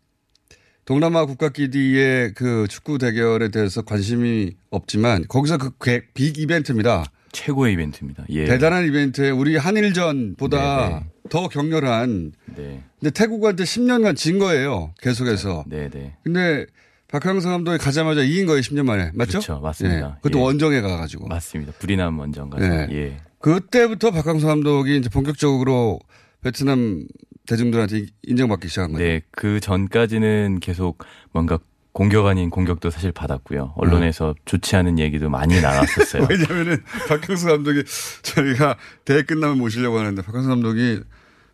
[0.85, 7.05] 동남아 국가끼리의 그 축구 대결에 대해서 관심이 없지만 거기서 그 빅 이벤트입니다.
[7.31, 8.23] 최고의 이벤트입니다.
[8.29, 8.45] 예.
[8.45, 12.31] 대단한 이벤트에 우리 한일전보다 네, 더 격렬한.
[12.55, 12.83] 네.
[12.99, 14.93] 근데 태국한테 10년간 진 거예요.
[15.01, 15.65] 계속해서.
[15.67, 16.15] 네 네.
[16.23, 16.65] 근데
[17.07, 18.61] 박항서 감독이 가자마자 이긴 거예요.
[18.61, 19.11] 10년 만에.
[19.15, 19.39] 맞죠?
[19.39, 19.59] 그렇죠.
[19.59, 19.97] 맞습니다.
[19.97, 20.21] 예.
[20.21, 20.43] 그것도 예.
[20.43, 21.27] 원정에 가가지고.
[21.27, 21.73] 맞습니다.
[21.79, 22.65] 불이남 원정 가서.
[22.65, 22.87] 예.
[22.91, 23.17] 예.
[23.39, 25.99] 그때부터 박항서 감독이 이제 본격적으로
[26.41, 27.05] 베트남
[27.47, 29.03] 대중들한테 인정받기 시작한 거죠.
[29.03, 31.59] 네, 그 전까지는 계속 뭔가
[31.91, 33.73] 공격 아닌 공격도 사실 받았고요.
[33.77, 36.27] 언론에서 좋지 않은 얘기도 많이 나왔었어요.
[36.29, 37.83] 왜냐면은 박항서 감독이
[38.21, 40.99] 저희가 대회 끝나면 모시려고 하는데 박항서 감독이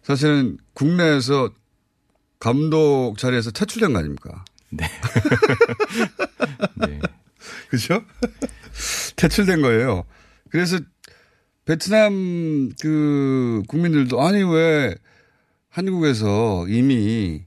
[0.02, 1.52] 사실은 국내에서
[2.40, 4.44] 감독 자리에서 퇴출된 거 아닙니까?
[4.72, 4.88] 네.
[6.88, 7.00] 네.
[7.70, 8.04] 그죠?
[9.18, 10.06] 퇴출된 거예요.
[10.50, 10.80] 그래서
[11.66, 14.96] 베트남 그 국민들도 아니 왜
[15.72, 17.44] 한국에서 이미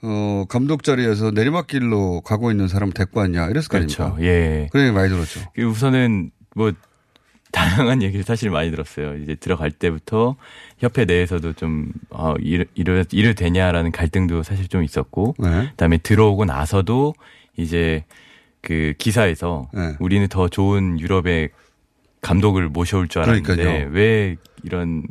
[0.00, 4.16] 어 감독 자리에서 내리막길로 가고 있는 사람을 데리고 왔냐 이랬을 거 그렇죠.
[4.20, 4.68] 예.
[4.70, 5.40] 그런 얘기 많이 들었죠.
[5.54, 6.72] 그 우선은 뭐
[7.50, 9.16] 다양한 얘기를 사실 많이 들었어요.
[9.16, 10.36] 이제 들어갈 때부터
[10.78, 15.68] 협회 내에서도 좀 어, 이래, 이래, 이래 되냐라는 갈등도 사실 좀 있었고, 네.
[15.70, 17.14] 그다음에 들어오고 나서도
[17.56, 18.04] 이제
[18.60, 19.96] 그 기사에서 네.
[19.98, 21.50] 우리는 더 좋은 유럽의
[22.20, 23.90] 감독을 모셔올 줄 알았는데 그러니까요.
[23.92, 25.04] 왜 이런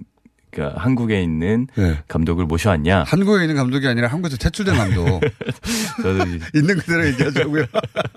[0.51, 1.97] 그러니까 한국에 있는 네.
[2.07, 3.03] 감독을 모셔왔냐?
[3.05, 5.19] 한국에 있는 감독이 아니라 한국에서 퇴출된 감독.
[6.01, 6.23] 저도
[6.55, 7.65] 있는 그대로 얘기하자고요.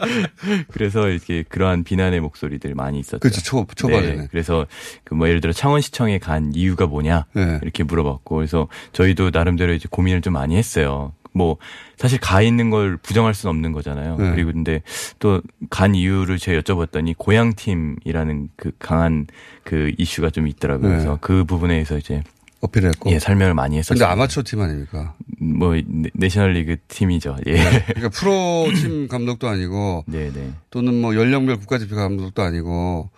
[0.73, 3.19] 그래서 이렇게 그러한 비난의 목소리들 많이 있었죠.
[3.21, 3.40] 그렇죠.
[3.43, 4.16] 초- 초반에는.
[4.23, 4.66] 네, 그래서
[5.05, 7.59] 그 뭐 예를 들어 창원시청에 간 이유가 뭐냐 네.
[7.62, 11.12] 이렇게 물어봤고 그래서 저희도 나름대로 이제 고민을 좀 많이 했어요.
[11.33, 11.57] 뭐
[11.97, 14.16] 사실 가 있는 걸 부정할 수는 없는 거잖아요.
[14.16, 14.31] 네.
[14.33, 14.83] 그리고 근데
[15.19, 15.40] 또
[15.71, 19.27] 간 이유를 제가 여쭤봤더니 고향 팀이라는 그 강한
[19.64, 20.88] 그 이슈가 좀 있더라고요.
[20.88, 20.95] 네.
[20.97, 22.23] 그래서 그 부분에서 이제
[22.62, 23.11] 어필했고.
[23.12, 23.99] 예, 설명을 많이 했었어요.
[23.99, 25.14] 근데 아마추어 팀 아닙니까?
[25.38, 27.37] 뭐 네- 내셔널리그 팀이죠.
[27.47, 27.55] 예.
[27.87, 30.51] 그러니까 프로 팀 감독도 아니고 네, 네.
[30.71, 33.09] 또는 뭐 연령별 국가대표 감독도 아니고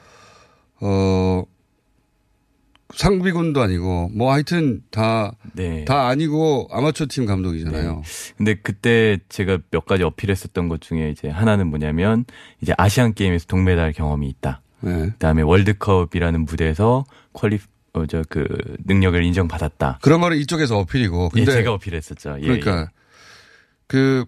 [0.80, 1.42] 어
[2.94, 5.84] 상비군도 아니고 뭐 하여튼 다다 네.
[5.88, 8.02] 아니고 아마추어 팀 감독이잖아요.
[8.36, 12.24] 근데 그때 제가 몇 가지 어필했었던 것 중에 이제 하나는 뭐냐면
[12.60, 14.62] 이제 아시안 게임에서 동메달 경험이 있다.
[14.80, 15.10] 네.
[15.10, 17.58] 그다음에 월드컵이라는 무대에서 퀄리
[17.94, 18.46] 어 저 그
[18.86, 19.98] 능력을 인정받았다.
[20.00, 21.24] 그런 거는 이쪽에서 어필이고.
[21.34, 22.36] 예, 근데 제가 어필했었죠.
[22.40, 22.86] 예, 그러니까 예.
[23.86, 24.24] 그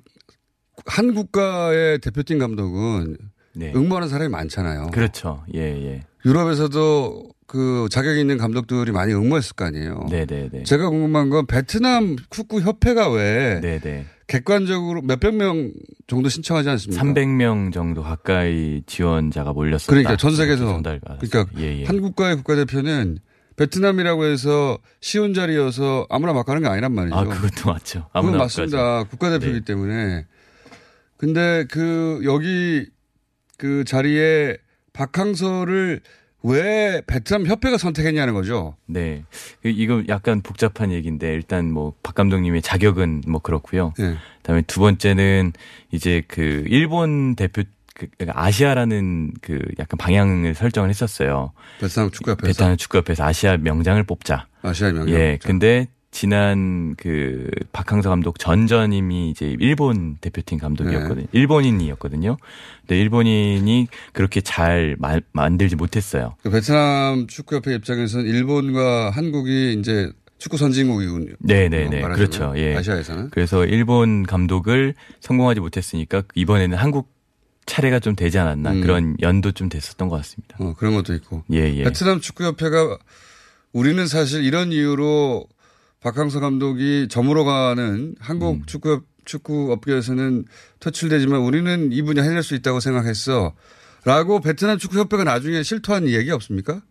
[0.86, 3.16] 한 국가의 대표팀 감독은
[3.54, 3.72] 네.
[3.74, 4.88] 응모하는 사람이 많잖아요.
[4.92, 5.44] 그렇죠.
[5.54, 6.02] 예, 예.
[6.24, 10.06] 유럽에서도 그 자격 있는 감독들이 많이 응모했을 거 아니에요.
[10.10, 10.62] 네, 네, 네.
[10.64, 14.06] 제가 궁금한 건 베트남 축구 협회가 왜 네, 네.
[14.26, 15.70] 객관적으로 몇백 명
[16.06, 17.02] 정도 신청하지 않습니까?
[17.02, 19.90] 300명 정도 가까이 지원자가 몰렸었다.
[19.90, 21.84] 그러니까 전 세계에서 전달 그러니까 예, 예.
[21.84, 23.18] 한 국가의 국가대표는
[23.56, 27.14] 베트남이라고 해서 쉬운 자리여서 아무나 막 가는 게 아니란 말이죠.
[27.14, 28.06] 아, 그것도 맞죠.
[28.06, 28.78] 그건 아무나 맞습니다.
[28.78, 29.08] 가죠.
[29.10, 29.64] 국가대표이기 네.
[29.64, 30.26] 때문에.
[31.16, 32.86] 근데 그 여기
[33.58, 34.56] 그 자리에
[34.92, 36.00] 박항서를
[36.46, 38.76] 왜 베트남 협회가 선택했냐는 거죠.
[38.86, 39.24] 네.
[39.62, 43.94] 그 이거 약간 복잡한 얘기인데 일단 뭐 박 감독님의 자격은 뭐 그렇고요.
[43.98, 44.16] 네.
[44.38, 45.52] 그다음에 두 번째는
[45.90, 47.62] 이제 그 일본 대표
[47.94, 51.52] 그 아시아라는 그 약간 방향을 설정을 했었어요.
[51.80, 54.46] 베트남 축구협회에서 베트남 축구협회에서 아시아 명장을 뽑자.
[54.62, 55.14] 아시아 명장.
[55.14, 55.38] 예.
[55.42, 61.26] 근데 지난 그 박항서 감독 전전임이 이제 일본 대표팀 감독이었거든요.
[61.26, 61.28] 네.
[61.32, 62.36] 일본인이었거든요.
[62.82, 66.36] 근데 일본인이 그렇게 잘 마, 만들지 못했어요.
[66.44, 71.34] 그 베트남 축구협회 입장에서는 일본과 한국이 이제 축구 선진국이군요.
[71.40, 72.02] 네네네.
[72.02, 72.54] 그렇죠.
[72.58, 72.76] 예.
[72.76, 73.30] 아시아에서는.
[73.30, 77.12] 그래서 일본 감독을 성공하지 못했으니까 이번에는 한국
[77.66, 78.80] 차례가 좀 되지 않았나 음.
[78.82, 80.58] 그런 연도 좀 됐었던 것 같습니다.
[80.60, 81.42] 어, 그런 것도 있고.
[81.52, 81.82] 예, 예.
[81.82, 82.98] 베트남 축구협회가
[83.72, 85.48] 우리는 사실 이런 이유로
[86.04, 88.62] 박항서 감독이 점으로 가는 한국 음.
[88.66, 90.44] 축구 축구 업계에서는
[90.78, 93.54] 퇴출되지만 우리는 이 분야 해낼 수 있다고 생각했어.
[94.04, 96.82] 라고 베트남 축구협회가 나중에 실토한 얘기 없습니까?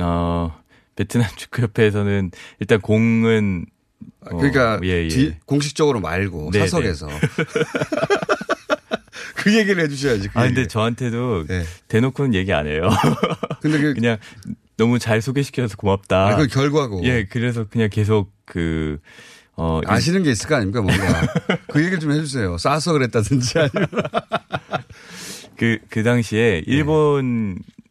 [0.00, 0.58] 어,
[0.96, 3.66] 베트남 축구협회에서는 일단 공은
[4.20, 5.08] 어, 그러니까 예, 예.
[5.08, 6.66] 뒤, 공식적으로 말고 네네.
[6.66, 7.08] 사석에서
[9.36, 10.28] 그 얘기를 해주셔야지.
[10.28, 11.64] 그 아 근데 저한테도 네.
[11.88, 12.88] 대놓고는 얘기 안 해요.
[13.60, 14.16] 근데 그, 냥
[14.78, 16.28] 너무 잘 소개시켜서 고맙다.
[16.28, 17.04] 아, 그 결과고.
[17.04, 18.98] 예, 그래서 그냥 계속 그,
[19.56, 19.80] 어.
[19.86, 21.04] 아시는 게 있을 거 아닙니까, 뭔가.
[21.70, 22.58] 그 얘기를 좀 해주세요.
[22.58, 23.88] 싸서 그랬다든지 아니면.
[25.56, 26.72] 그, 그 당시에 네.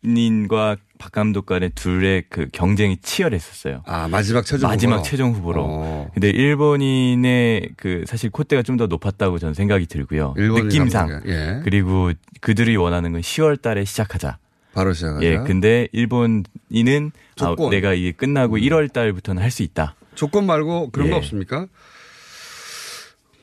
[0.03, 3.83] 일본인과 박 감독 간의 둘의 그 경쟁이 치열했었어요.
[3.85, 5.09] 아, 마지막 최종 마지막 후보로.
[5.09, 5.63] 최종 후보로.
[5.65, 6.11] 어.
[6.13, 10.33] 근데 일본인의 그 사실 콧대가 좀 더 높았다고 저는 생각이 들고요.
[10.37, 11.21] 느낌상.
[11.27, 11.59] 예.
[11.63, 12.11] 그리고
[12.41, 14.37] 그들이 원하는 건 10월 달에 시작하자.
[14.73, 15.23] 바로 시작하자.
[15.25, 18.61] 예, 근데 일본인은 아, 내가 이게 끝나고 음.
[18.61, 19.95] 1월 달부터는 할 수 있다.
[20.15, 21.11] 조건 말고 그런 예.
[21.11, 21.67] 거 없습니까?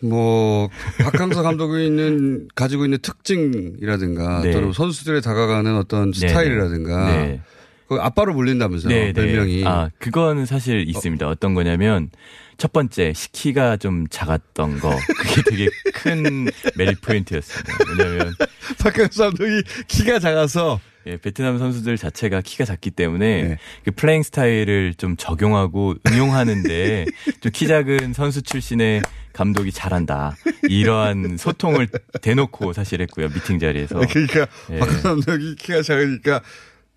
[0.02, 4.50] 뭐 박항서 감독이 있는 가지고 있는 특징이라든가 네.
[4.52, 6.28] 또는 선수들에 다가가는 어떤 네, 네.
[6.28, 7.40] 스타일이라든가 네.
[7.86, 9.64] 그 아빠로 불린다면서요 네, 네, 별명이.
[9.66, 11.28] 아 그건 사실 있습니다.
[11.28, 11.34] 어.
[11.34, 12.10] 떤 거냐면
[12.56, 17.72] 첫 번째 시키가 좀 작았던 거 그게 되게 큰 메리 포인트였습니다.
[17.98, 18.34] 왜냐하면
[18.78, 23.58] 박항서 감독이 키가 작아서 예, 베트남 선수들 자체가 키가 작기 때문에 네.
[23.84, 27.06] 그 playing 스타일을 좀 적용하고 응용하는데
[27.40, 30.36] 좀 키 작은 선수 출신의 감독이 잘한다.
[30.68, 31.88] 이러한 소통을
[32.20, 33.28] 대놓고 사실 했고요.
[33.28, 34.00] 미팅 자리에서.
[34.10, 34.78] 그러니까 예.
[34.78, 36.42] 박 감독이 키가 작으니까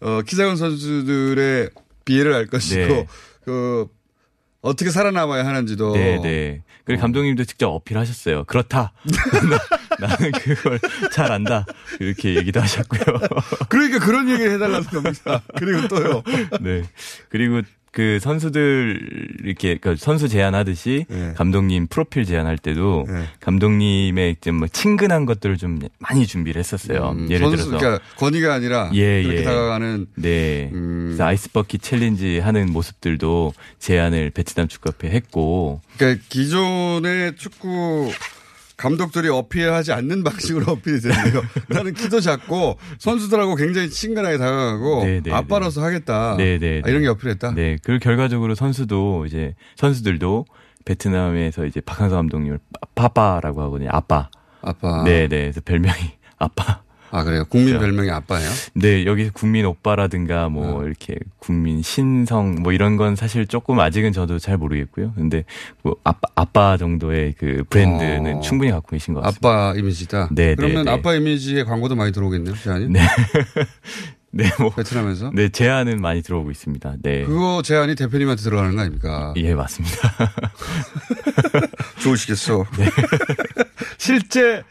[0.01, 1.69] 어, 키 작은 선수들의
[2.05, 3.07] 비애를 알 것이고 네.
[3.45, 3.87] 그
[4.61, 5.93] 어떻게 살아남아야 하는지도.
[5.93, 6.63] 네, 네.
[6.85, 7.01] 그리고 어.
[7.01, 8.43] 감독님도 직접 어필하셨어요.
[8.45, 8.93] 그렇다.
[9.99, 10.79] 나, 는 그걸
[11.11, 11.65] 잘 안다.
[11.99, 13.01] 이렇게 얘기도 하셨고요.
[13.69, 15.41] 그러니까 그런 얘기를 해달라는 겁니다.
[15.57, 16.23] 그리고 또요.
[16.61, 16.83] 네.
[17.29, 17.61] 그리고
[17.93, 21.33] 그 선수들 이렇게 그 선수 제안하듯이 네.
[21.35, 23.25] 감독님 프로필 제안할 때도 네.
[23.39, 27.11] 감독님의 좀뭐 친근한 것들을 좀 많이 준비를 했었어요.
[27.11, 29.43] 음, 예를 선수, 들어서 그러니까 권위가 아니라 예, 그렇게 예.
[29.43, 30.71] 다가가는 네.
[30.73, 31.03] 음.
[31.09, 38.11] 그래서 아이스버킷 챌린지 하는 모습들도 제안을 베트남 축구협회 했고 그러니까 기존의 축구
[38.77, 41.41] 감독들이 어필하지 않는 방식으로 어필이 되네요.
[41.67, 45.85] 나는 키도 작고 선수들하고 굉장히 친근하게 다가가고 네네 네, 아빠로서 네.
[45.85, 46.35] 하겠다.
[46.37, 47.53] 네네 네, 아, 이런 게 어필했다.
[47.53, 47.77] 네.
[47.83, 50.45] 그 결과적으로 선수도 이제 선수들도
[50.85, 52.59] 베트남에서 이제 박항서 감독님을
[52.95, 53.89] 파빠라고 하거든요.
[53.91, 54.29] 아빠.
[54.61, 55.03] 아빠.
[55.03, 55.41] 네 네.
[55.43, 55.99] 그래서 별명이
[56.37, 56.81] 아빠.
[57.13, 57.45] 아 그래요?
[57.45, 58.49] 국민 별명이 아빠예요?
[58.73, 60.83] 네, 여기 국민 오빠라든가 뭐 어.
[60.83, 65.13] 이렇게 국민 신성 뭐 이런 건 사실 조금 아직은 저도 잘 모르겠고요.
[65.13, 65.43] 근데
[65.83, 68.41] 뭐 아빠 아빠 정도의 그 브랜드는 어.
[68.41, 69.47] 충분히 갖고 계신 것 같습니다.
[69.47, 70.29] 아빠 이미지다.
[70.31, 72.87] 네, 네 그러면 네, 아빠 이미지의 광고도 많이 들어오겠네요, 제안이?
[72.87, 72.99] 네.
[74.35, 76.95] 네, 뭐 베트남에서 네 제안은 많이 들어오고 있습니다.
[77.03, 79.35] 네, 그거 제안이 대표님한테 들어가는 거 아닙니까?
[79.37, 80.15] 예, 맞습니다.
[82.01, 82.65] 좋으시겠어.
[82.79, 82.89] 네.
[83.99, 84.63] 실제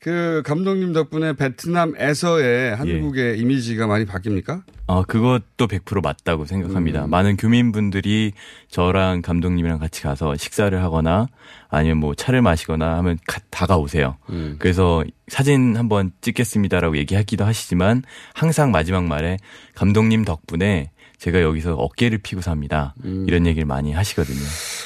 [0.00, 3.36] 그 감독님 덕분에 베트남에서의 한국의 예.
[3.36, 4.62] 이미지가 많이 바뀝니까?
[4.86, 7.04] 어, 그것도 100% 맞다고 생각합니다.
[7.04, 7.10] 음.
[7.10, 8.32] 많은 교민분들이
[8.70, 11.28] 저랑 감독님이랑 같이 가서 식사를 하거나
[11.68, 14.16] 아니면 뭐 차를 마시거나 하면 가, 다가오세요.
[14.30, 14.56] 음.
[14.58, 19.36] 그래서 사진 한번 찍겠습니다라고 얘기하기도 하시지만 항상 마지막 말에
[19.74, 22.94] 감독님 덕분에 제가 여기서 어깨를 피고 삽니다.
[23.04, 23.26] 음.
[23.28, 24.40] 이런 얘기를 많이 하시거든요.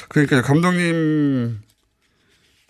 [0.09, 1.59] 그러니까 감독님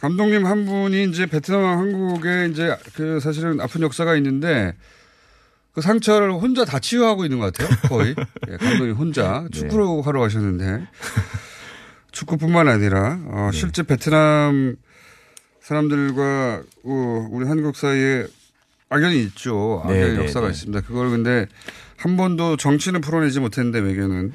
[0.06, 4.76] 감독님 한 분이 이제 베트남 한국에 이제 그 사실은 아픈 역사가 있는데
[5.74, 7.76] 그 상처를 혼자 다 치유하고 있는 것 같아요.
[7.90, 8.14] 거의.
[8.48, 9.60] 예, 감독님 혼자 네.
[9.60, 10.02] 축구를 네.
[10.06, 10.88] 하러 가셨는데
[12.12, 13.58] 축구뿐만 아니라 어, 네.
[13.58, 14.76] 실제 베트남
[15.62, 18.28] 사람들과 어, 우리 한국 사이에
[18.90, 19.82] 악연이 있죠.
[19.86, 20.52] 악연의 네, 네 역사가 네.
[20.52, 20.82] 있습니다.
[20.82, 21.48] 그걸 근데
[21.98, 24.34] 한 번도 정치는 풀어내지 못했는데 외교는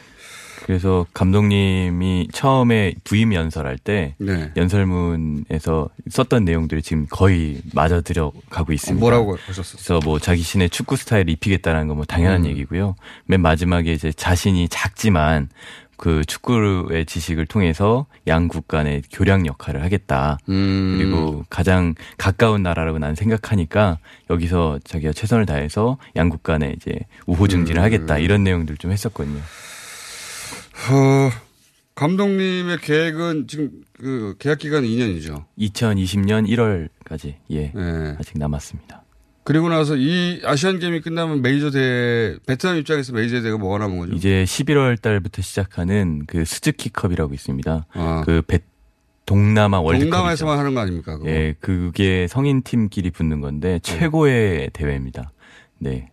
[0.65, 4.51] 그래서 감독님이 처음에 부임 연설할 때 네.
[4.57, 9.01] 연설문에서 썼던 내용들이 지금 거의 맞아 들어가고 있습니다.
[9.01, 9.77] 뭐라고 하셨어요?
[9.77, 12.47] 그래서 뭐 자기 신의 축구 스타일을 입히겠다는 건 뭐 당연한 음.
[12.47, 12.95] 얘기고요.
[13.27, 15.49] 맨 마지막에 이제 자신이 작지만
[15.99, 20.39] 그 축구의 지식을 통해서 양국 간의 교량 역할을 하겠다.
[20.49, 20.97] 음.
[20.99, 23.99] 그리고 가장 가까운 나라라고 난 생각하니까
[24.31, 27.85] 여기서 자기가 최선을 다해서 양국 간에 이제 우호 증진을 음.
[27.85, 28.17] 하겠다.
[28.17, 29.41] 이런 내용들 좀 했었거든요.
[30.89, 31.31] 어,
[31.95, 35.45] 감독님의 계획은 지금 그 계약 기간 2년이죠.
[35.59, 38.17] 2020년 1월까지 예 네.
[38.19, 39.05] 아직 남았습니다.
[39.45, 44.15] 그리고 나서 이 아시안 게임이 끝나면 메이저 대회 베트남 입장에서 메이저 대회가 뭐가 남은 거죠?
[44.15, 47.87] 이제 11월 달부터 시작하는 그 스즈키컵이라고 있습니다.
[47.93, 48.23] 아.
[48.25, 48.61] 그 베,
[49.27, 51.17] 동남아 월드컵 동남아에서만 하는 거 아닙니까?
[51.17, 51.29] 그거?
[51.31, 53.79] 예, 그게 성인 팀끼리 붙는 건데 네.
[53.81, 55.33] 최고의 대회입니다.
[55.79, 56.11] 네.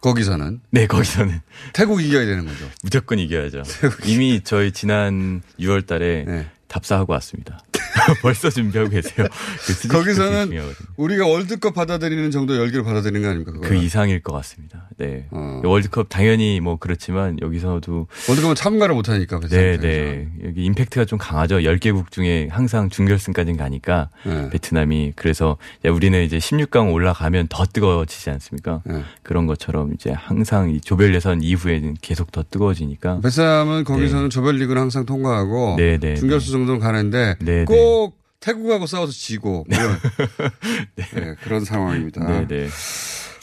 [0.00, 1.40] 거기서는 네 거기서는
[1.72, 2.64] 태국 이겨야 되는 거죠.
[2.82, 3.62] 무조건 이겨야죠.
[4.06, 6.46] 이미 저희 지난 6월달에 네.
[6.68, 7.60] 답사하고 왔습니다.
[8.22, 9.26] 벌써 준비하고 계세요.
[9.66, 10.50] 그 거기서는
[10.96, 13.52] 우리가 월드컵 받아들이는 정도 열기를 받아들이는 거 아닙니까?
[13.52, 13.68] 그거는?
[13.68, 14.88] 그 이상일 것 같습니다.
[14.96, 15.26] 네.
[15.30, 15.60] 어.
[15.64, 19.40] 월드컵 당연히 뭐 그렇지만 여기서도 월드컵은 참가를 못 하니까.
[19.48, 20.28] 네, 네.
[20.44, 21.56] 여기 임팩트가 좀 강하죠.
[21.58, 24.50] 10개국 중에 항상 준결승까지 가니까 네.
[24.50, 28.82] 베트남이 그래서 우리는 이제 16강 올라가면 더 뜨거워지지 않습니까?
[28.84, 29.02] 네.
[29.22, 33.20] 그런 것처럼 이제 항상 이 조별 예선 이후에는 계속 더 뜨거워지니까.
[33.20, 34.28] 베트남은 거기서는 네.
[34.28, 37.36] 조별 리그를 항상 통과하고 네, 네, 준결승 정도는 가는데
[37.70, 39.76] 꼭 태국하고 싸워서 지고 네.
[40.96, 41.04] 네.
[41.12, 42.24] 네, 그런 상황입니다.
[42.26, 42.68] 네, 네.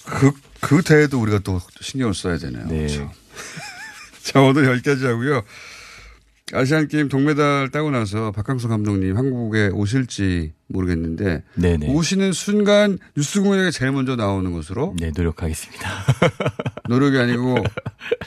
[0.05, 2.65] 그, 그 대회도 우리가 또 신경을 써야 되네요.
[2.67, 2.87] 네.
[2.87, 3.11] 그렇죠.
[4.23, 5.43] 자, 오늘 여기까지 하고요.
[6.53, 11.87] 아시안 게임 동메달 따고 나서 박항서 감독님 한국에 오실지 모르겠는데 네네.
[11.89, 15.89] 오시는 순간 뉴스 공연에 제일 먼저 나오는 것으로 네 노력하겠습니다.
[16.87, 17.57] 노력이 아니고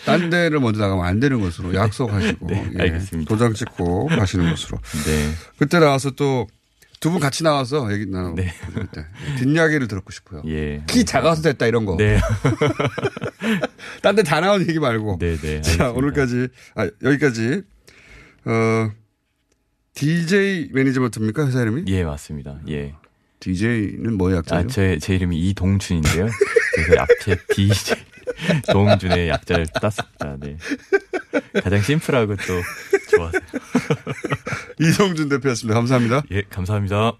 [0.04, 3.28] 딴 데를 먼저 나가면 안 되는 것으로 약속하시고 네, 예, 알겠습니다.
[3.28, 4.78] 도장 찍고 가시는 것으로.
[5.06, 5.30] 네.
[5.58, 6.46] 그때 나와서 또
[7.00, 8.52] 두 분 같이 나와서 얘기 나누고 네.
[8.74, 9.06] 그때
[9.38, 10.42] 뒷이야기를 듣고 싶어요.
[10.46, 10.82] 예.
[10.86, 11.96] 키 작아서 됐다 이런 거.
[11.96, 12.20] 네.
[14.02, 15.16] 딴데 다 나온 얘기 말고.
[15.18, 15.62] 네, 네.
[15.62, 17.62] 자 오늘까지 아 여기까지
[18.44, 18.90] 어,
[19.94, 21.46] DJ 매니지먼트입니까?
[21.46, 21.84] 회사 이름이?
[21.88, 22.60] 예, 맞습니다.
[22.68, 22.94] 예.
[23.40, 24.54] DJ는 뭐의 약자죠?
[24.54, 26.28] 아, 제, 제 이름이 이동춘인데요.
[26.74, 27.96] 그래서 앞에 DJ,
[28.70, 30.36] 동준의 약자를 땄습니다.
[30.38, 30.56] 네.
[31.62, 33.40] 가장 심플하고 또 좋아서요.
[34.78, 35.74] 이성준 대표였습니다.
[35.74, 36.22] 감사합니다.
[36.30, 37.18] 예, 감사합니다.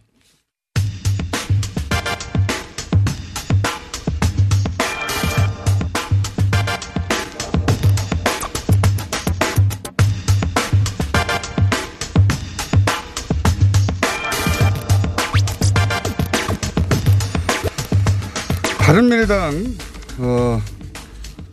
[18.91, 19.77] 바른미래당
[20.19, 20.61] 어,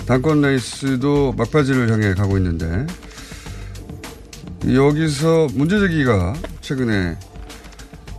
[0.08, 2.88] 당권 레이스도 막바지를 향해 가고 있는데
[4.66, 7.16] 여기서 문제 제기가 최근에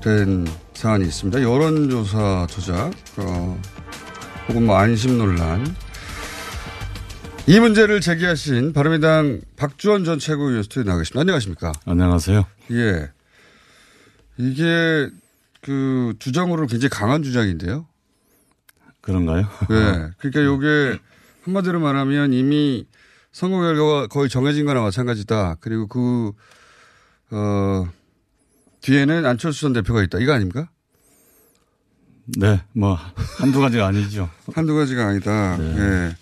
[0.05, 1.43] 된 사안이 있습니다.
[1.43, 3.61] 여론조사 조작 어,
[4.49, 5.67] 혹은 뭐 안심 논란
[7.49, 11.23] 이 문제를 제기하신 바른미래당 박주원 전 최고위원 스튜디오 나가 계십니다.
[11.23, 11.73] 안녕하십니까?
[11.87, 12.47] 안녕하세요.
[12.71, 13.11] 예.
[14.37, 15.11] 이게
[15.61, 17.88] 그 주장으로 굉장히 강한 주장인데요.
[19.09, 19.49] 그런가요?
[19.71, 20.11] 네.
[20.21, 20.99] 그러니까 요게
[21.45, 22.87] 한마디로 말하면 이미
[23.33, 25.57] 선거 결과가 거의 정해진 거나 마찬가지다.
[25.61, 26.33] 그리고 그,
[27.31, 27.89] 어,
[28.83, 30.19] 뒤에는 안철수 전 대표가 있다.
[30.19, 30.69] 이거 아닙니까?
[32.37, 32.63] 네.
[32.75, 32.99] 뭐,
[33.39, 34.29] 한두 가지가 아니죠.
[34.55, 35.57] 한두 가지가 아니다.
[35.57, 35.75] 네.
[35.75, 36.17] 네.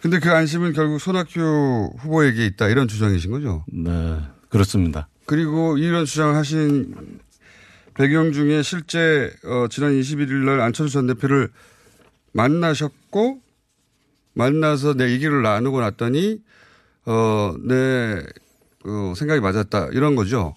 [0.00, 2.68] 근데 그 안심은 결국 손학규 후보에게 있다.
[2.68, 3.66] 이런 주장이신 거죠?
[3.70, 4.18] 네.
[4.48, 5.08] 그렇습니다.
[5.26, 7.20] 그리고 이런 주장을 하신
[7.94, 11.50] 배경 중에 실제, 어, 지난 21일 날 안철수 전 대표를
[12.34, 13.40] 만나셨고
[14.34, 16.40] 만나서 내 얘기를 나누고 났더니
[17.06, 18.22] 어 내
[18.86, 20.54] 어, 생각이 맞았다 이런 거죠.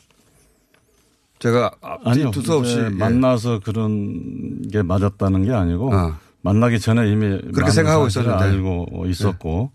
[1.39, 1.71] 제가
[2.03, 2.89] 아니요 두서없이 예.
[2.89, 6.19] 만나서 그런 게 맞았다는 게 아니고 아.
[6.41, 9.71] 만나기 전에 이미 그렇게 생각하고 있었는데 알고 있었고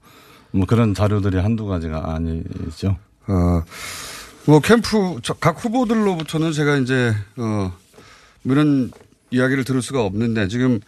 [0.53, 0.59] 네.
[0.59, 2.99] 뭐 그런 자료들이 한두 가지가 아니죠.
[3.29, 3.63] 어,
[4.47, 7.73] 뭐 캠프 각 후보들로부터는 제가 이제 어
[8.45, 8.91] 이런
[9.31, 10.81] 이야기를 들을 수가 없는데 지금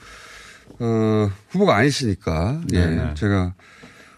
[0.78, 2.62] 어, 후보가 아니시니까.
[2.72, 2.86] 예.
[2.86, 3.54] 네 제가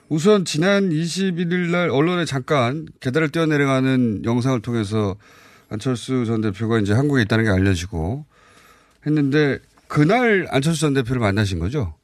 [0.08, 5.16] 우선 지난 21일 날 언론에 잠깐 계단을 뛰어내려가는 영상을 통해서
[5.68, 8.24] 안철수 전 대표가 이제 한국에 있다는 게 알려지고
[9.04, 11.94] 했는데 그날 안철수 전 대표를 만나신 거죠?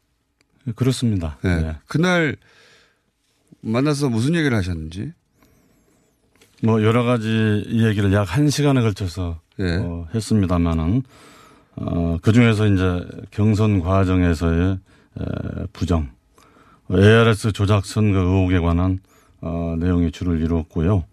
[0.76, 1.38] 그렇습니다.
[1.42, 1.60] 네.
[1.62, 1.76] 네.
[1.86, 2.36] 그날
[3.60, 5.12] 만나서 무슨 얘기를 하셨는지?
[6.64, 7.28] 뭐 여러 가지
[7.68, 9.76] 얘기를 약 한 시간에 걸쳐서 네.
[9.76, 11.02] 어, 했습니다만은
[11.76, 14.78] 어, 그 중에서 이제 경선 과정에서의
[15.18, 15.24] 에,
[15.72, 16.08] 부정,
[16.90, 19.00] ARS 조작 선거 의혹에 관한
[19.40, 21.04] 어, 내용이 주를 이루었고요.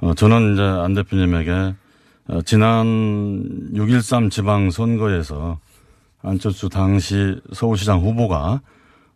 [0.00, 1.74] 어, 저는 이제 안 대표님에게
[2.28, 2.84] 어, 지난
[3.74, 5.58] 6.13 지방선거에서
[6.22, 8.60] 안철수 당시 서울시장 후보가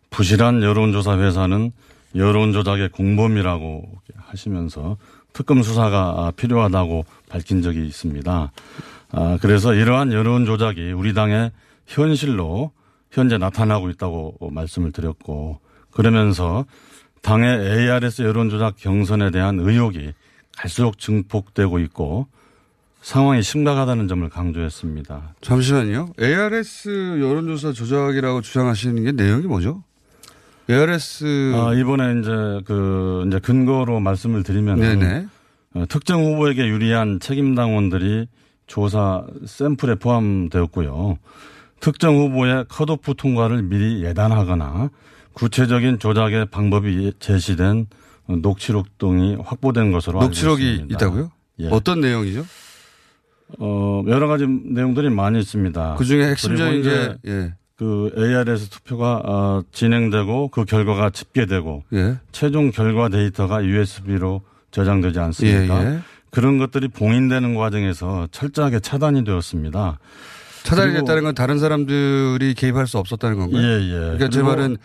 [0.09, 1.71] 부실한 여론조사 회사는
[2.15, 4.97] 여론조작의 공범이라고 하시면서
[5.33, 8.51] 특검 수사가 필요하다고 밝힌 적이 있습니다.
[9.13, 11.51] 아, 그래서 이러한 여론 조작이 우리 당의
[11.85, 12.71] 현실로
[13.11, 15.59] 현재 나타나고 있다고 말씀을 드렸고
[15.91, 16.65] 그러면서
[17.21, 20.13] 당의 ARS 여론 조작 경선에 대한 의혹이
[20.57, 22.27] 갈수록 증폭되고 있고
[23.01, 25.35] 상황이 심각하다는 점을 강조했습니다.
[25.41, 26.09] 잠시만요.
[26.19, 29.83] ARS 여론조사 조작이라고 주장하시는 게 내용이 뭐죠?
[30.69, 32.31] ARS 아, 이번에 이제
[32.65, 34.81] 그 이제 근거로 말씀을 드리면.
[35.75, 38.27] 어, 특정 후보에게 유리한 책임 당원들이
[38.67, 41.17] 조사 샘플에 포함되었고요.
[41.79, 44.89] 특정 후보의 컷오프 통과를 미리 예단하거나
[45.33, 47.87] 구체적인 조작의 방법이 제시된
[48.41, 50.95] 녹취록 등이 확보된 것으로 녹취록이 알고 있습니다.
[50.95, 51.31] 있다고요?
[51.59, 51.67] 예.
[51.69, 52.45] 어떤 내용이죠?
[53.59, 55.95] 어, 여러 가지 내용들이 많이 있습니다.
[55.97, 57.53] 그 중에 핵심적인 게, 예.
[57.75, 62.17] 그 ARS 투표가 어, 진행되고 그 결과가 집계되고 예.
[62.31, 64.41] 최종 결과 데이터가 USB로
[64.71, 65.83] 저장되지 않습니까?
[65.83, 65.99] 예, 예.
[66.33, 69.99] 그런 것들이 봉인되는 과정에서 철저하게 차단이 되었습니다.
[70.63, 73.61] 차단이 그리고- 됐다는 건 다른 사람들이 개입할 수 없었다는 건가요?
[73.61, 73.91] 예, 예.
[73.99, 74.77] 그러니까 제 말은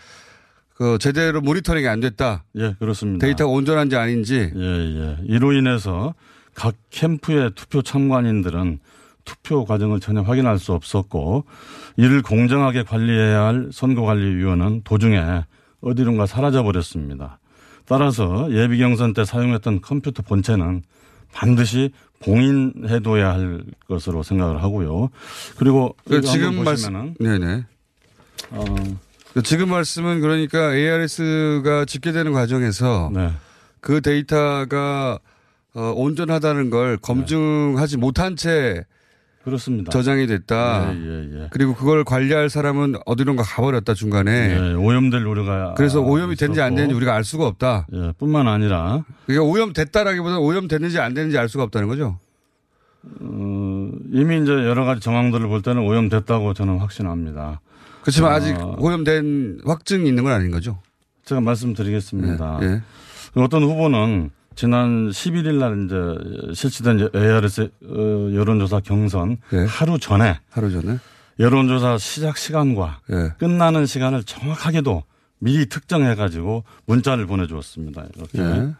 [0.75, 2.43] 그 제대로 모니터링이 안 됐다.
[2.57, 3.25] 예, 그렇습니다.
[3.25, 4.51] 데이터가 온전한지 아닌지.
[4.55, 5.17] 예, 예.
[5.23, 6.13] 이로 인해서
[6.53, 8.79] 각 캠프의 투표 참관인들은
[9.25, 11.45] 투표 과정을 전혀 확인할 수 없었고
[11.97, 15.45] 이를 공정하게 관리해야 할 선거관리위원은 도중에
[15.81, 17.39] 어디론가 사라져 버렸습니다.
[17.85, 20.83] 따라서 예비 경선 때 사용했던 컴퓨터 본체는
[21.31, 25.09] 반드시 봉인해둬야 할 것으로 생각을 하고요.
[25.57, 27.65] 그리고 그 지금 한번 말씀, 보시면은 네네.
[28.51, 28.65] 어,
[29.33, 33.31] 그 지금 말씀은 그러니까 ARS가 집계되는 과정에서 네.
[33.79, 35.19] 그 데이터가
[35.75, 38.85] 어, 온전하다는 걸 검증하지 못한 채
[39.43, 39.89] 그렇습니다.
[39.91, 40.93] 저장이 됐다.
[40.93, 41.47] 예, 예, 예.
[41.51, 44.31] 그리고 그걸 관리할 사람은 어디론가 가버렸다 중간에.
[44.51, 46.75] 예, 오염될 우려가 그래서 오염이 됐는지 안.
[46.75, 47.87] 됐는지 우리가 알 수가 없다.
[47.93, 52.19] 예, 뿐만 아니라 그러니까 오염됐다라기보다 오염됐는지 안 됐는지 알 수가 없다는 거죠.
[53.21, 57.61] 어, 이미 이제 여러 가지 정황들을 볼 때는 오염됐다고 저는 확신합니다.
[58.01, 60.79] 그렇지만 어, 아직 오염된 확증이 있는 건 아닌 거죠.
[61.23, 62.59] 제가 말씀드리겠습니다.
[62.61, 62.81] 예, 예.
[63.41, 69.37] 어떤 후보는 지난 11일 날 이제 실시된 ARS 어, 여론조사 경선
[69.69, 70.99] 하루 전에 하루 전에
[71.39, 73.29] 여론조사 시작 시간과 예.
[73.37, 75.03] 끝나는 시간을 정확하게도
[75.39, 78.03] 미리 특정해 가지고 문자를 보내 주었습니다.
[78.17, 78.39] 이렇게.
[78.41, 78.73] 예.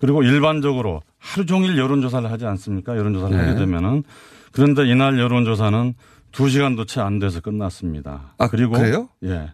[0.00, 2.96] 그리고 일반적으로 하루 종일 여론조사를 하지 않습니까?
[2.96, 3.40] 여론조사를 예.
[3.42, 4.04] 하게 되면은
[4.52, 5.92] 그런데 이날 여론조사는
[6.32, 8.32] 두 시간도 채 안 돼서 끝났습니다.
[8.38, 9.10] 아, 그리고 그래요?
[9.24, 9.52] 예.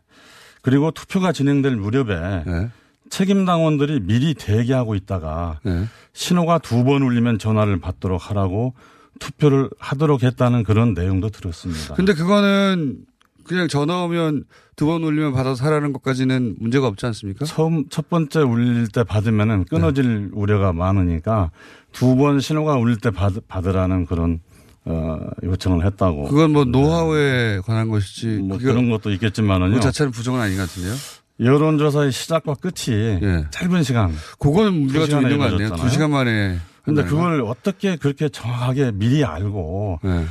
[0.62, 2.70] 그리고 투표가 진행될 무렵에 예.
[3.11, 5.84] 책임 당원들이 미리 대기하고 있다가 예.
[6.12, 8.74] 신호가 두 번 울리면 전화를 받도록 하라고
[9.20, 11.94] 투표를 하도록 했다는 그런 내용도 들었습니다.
[11.94, 12.98] 근데 그거는
[13.44, 14.44] 그냥 전화 오면
[14.76, 17.44] 두 번 울리면 받아서 하라는 것까지는 문제가 없지 않습니까?
[17.44, 21.50] 처음 첫 번째 울릴 때 받으면은 끊어질 우려가 많으니까
[21.92, 24.40] 두 번 신호가 울릴 때 받, 받으라는 그런
[24.86, 26.24] 어, 요청을 했다고.
[26.28, 28.26] 그건 뭐 노하우에 관한 것이지.
[28.42, 29.74] 뭐 그런 것도 있겠지만은요.
[29.76, 30.92] 그 자체는 부정은 아닌 것 같은데요.
[31.41, 33.20] 여론조사의 시작과 끝이
[33.51, 34.14] 짧은 시간.
[34.39, 35.57] 그거는 문제가 두좀 있는 것 같네요.
[35.59, 35.87] 이루어졌잖아요.
[35.89, 36.59] 두 시간 만에.
[36.85, 40.24] 근데 그걸 어떻게 그렇게 정확하게 미리 알고 네.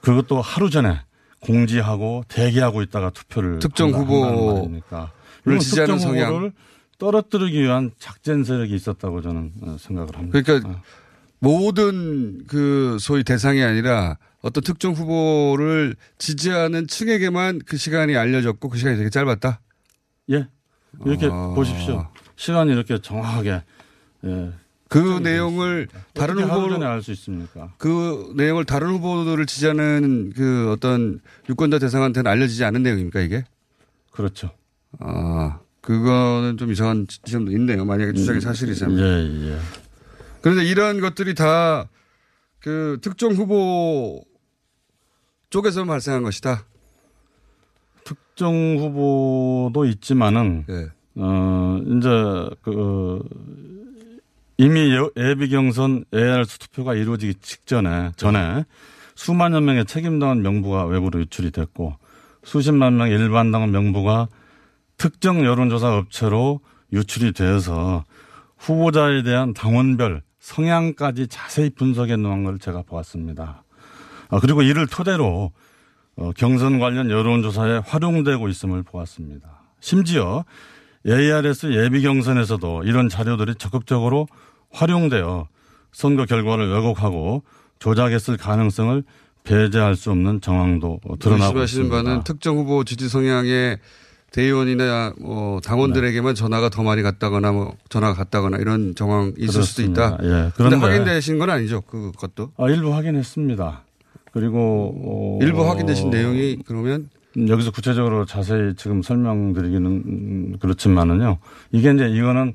[0.00, 1.00] 그것도 하루 전에
[1.40, 4.80] 공지하고 대기하고 있다가 투표를 특정 후보를
[5.60, 6.28] 지지하는 특정 성향.
[6.30, 6.52] 후보를
[6.98, 10.40] 떨어뜨리기 위한 작전 세력이 있었다고 저는 어, 생각을 합니다.
[10.40, 10.82] 그러니까
[11.38, 18.96] 모든 그 소위 대상이 아니라 어떤 특정 후보를 지지하는 층에게만 그 시간이 알려졌고 그 시간이
[18.96, 19.60] 되게 짧았다.
[20.30, 20.48] 예.
[21.04, 21.52] 이렇게 아.
[21.54, 22.08] 보십시오.
[22.36, 23.62] 시간이 이렇게 정확하게
[24.24, 24.52] 예.
[24.88, 27.74] 그 내용을 다른 후보로 전에 알수 있습니까?
[27.76, 33.44] 그 내용을 다른 후보들을 지지하는 그 어떤 유권자 대상한테는 알려지지 않은 내용입니까 이게?
[34.10, 34.50] 그렇죠.
[34.98, 37.84] 아 그거는 좀 이상한 지점도 있네요.
[37.84, 38.98] 만약에 주장이 사실이라면.
[38.98, 39.58] 예, 예.
[40.40, 41.86] 그런데 이런 것들이 다
[42.60, 44.22] 그 특정 후보
[45.50, 46.66] 쪽에서 발생한 것이다.
[48.38, 50.86] 특정 후보도 있지만은 예.
[51.16, 53.20] 어 이제 그
[54.58, 58.64] 이미 여- 예비 경선 ARS 투표가 이루어지기 직전에 전에
[59.16, 61.96] 수만여 명의 책임당원 명부가 외부로 유출이 됐고
[62.44, 64.28] 수십만 명의 일반 당원 명부가
[64.98, 66.60] 특정 여론조사 업체로
[66.92, 68.04] 유출이 되어서
[68.56, 73.64] 후보자에 대한 당원별 성향까지 자세히 분석해 놓은 걸 제가 보았습니다.
[74.30, 75.50] 아, 그리고 이를 토대로
[76.18, 79.48] 어, 경선 관련 여론조사에 활용되고 있음을 보았습니다.
[79.80, 80.44] 심지어
[81.06, 84.26] ARS 예비 경선에서도 이런 자료들이 적극적으로
[84.72, 85.46] 활용되어
[85.92, 87.44] 선거 결과를 왜곡하고
[87.78, 89.04] 조작했을 가능성을
[89.44, 91.94] 배제할 수 없는 정황도 드러나고 있습니다.
[91.94, 93.78] 바는 특정 후보 지지 성향의
[94.32, 100.06] 대의원이나 뭐 당원들에게만 전화가 더 많이 갔다거나 뭐 전화가 갔다거나 이런 정황이 있을 수도 그렇습니다.
[100.08, 100.24] 있다.
[100.24, 100.28] 예.
[100.28, 101.80] 그런데 그런데 확인되신 건 아니죠.
[101.82, 102.52] 그것도.
[102.58, 103.84] 아, 일부 확인했습니다.
[104.38, 111.38] 그리고 어, 일부 확인되신 내용이 그러면 음, 여기서 구체적으로 자세히 지금 설명드리기는 음, 그렇지만은요.
[111.72, 112.54] 이게 이제 이거는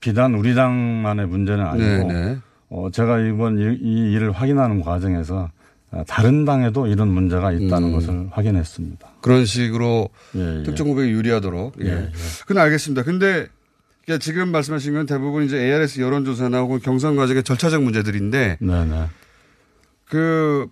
[0.00, 2.38] 비단 우리 당만의 문제는 아니고 네, 네.
[2.70, 5.50] 어, 제가 이번 이, 이 일을 확인하는 과정에서
[5.90, 7.92] 아, 다른 당에도 이런 문제가 있다는 음.
[7.92, 9.08] 것을 확인했습니다.
[9.20, 10.62] 그런 식으로 예, 예.
[10.62, 11.74] 특정 후보에 유리하도록.
[11.82, 11.86] 예.
[11.86, 12.12] 예, 예.
[12.46, 13.02] 그건 알겠습니다.
[13.04, 13.46] 근데
[14.04, 19.06] 그러니까 지금 말씀하신 건 대부분 이제 ARS 여론조사나 혹은 경선 과정의 절차적 문제들인데 네네.
[20.06, 20.68] 그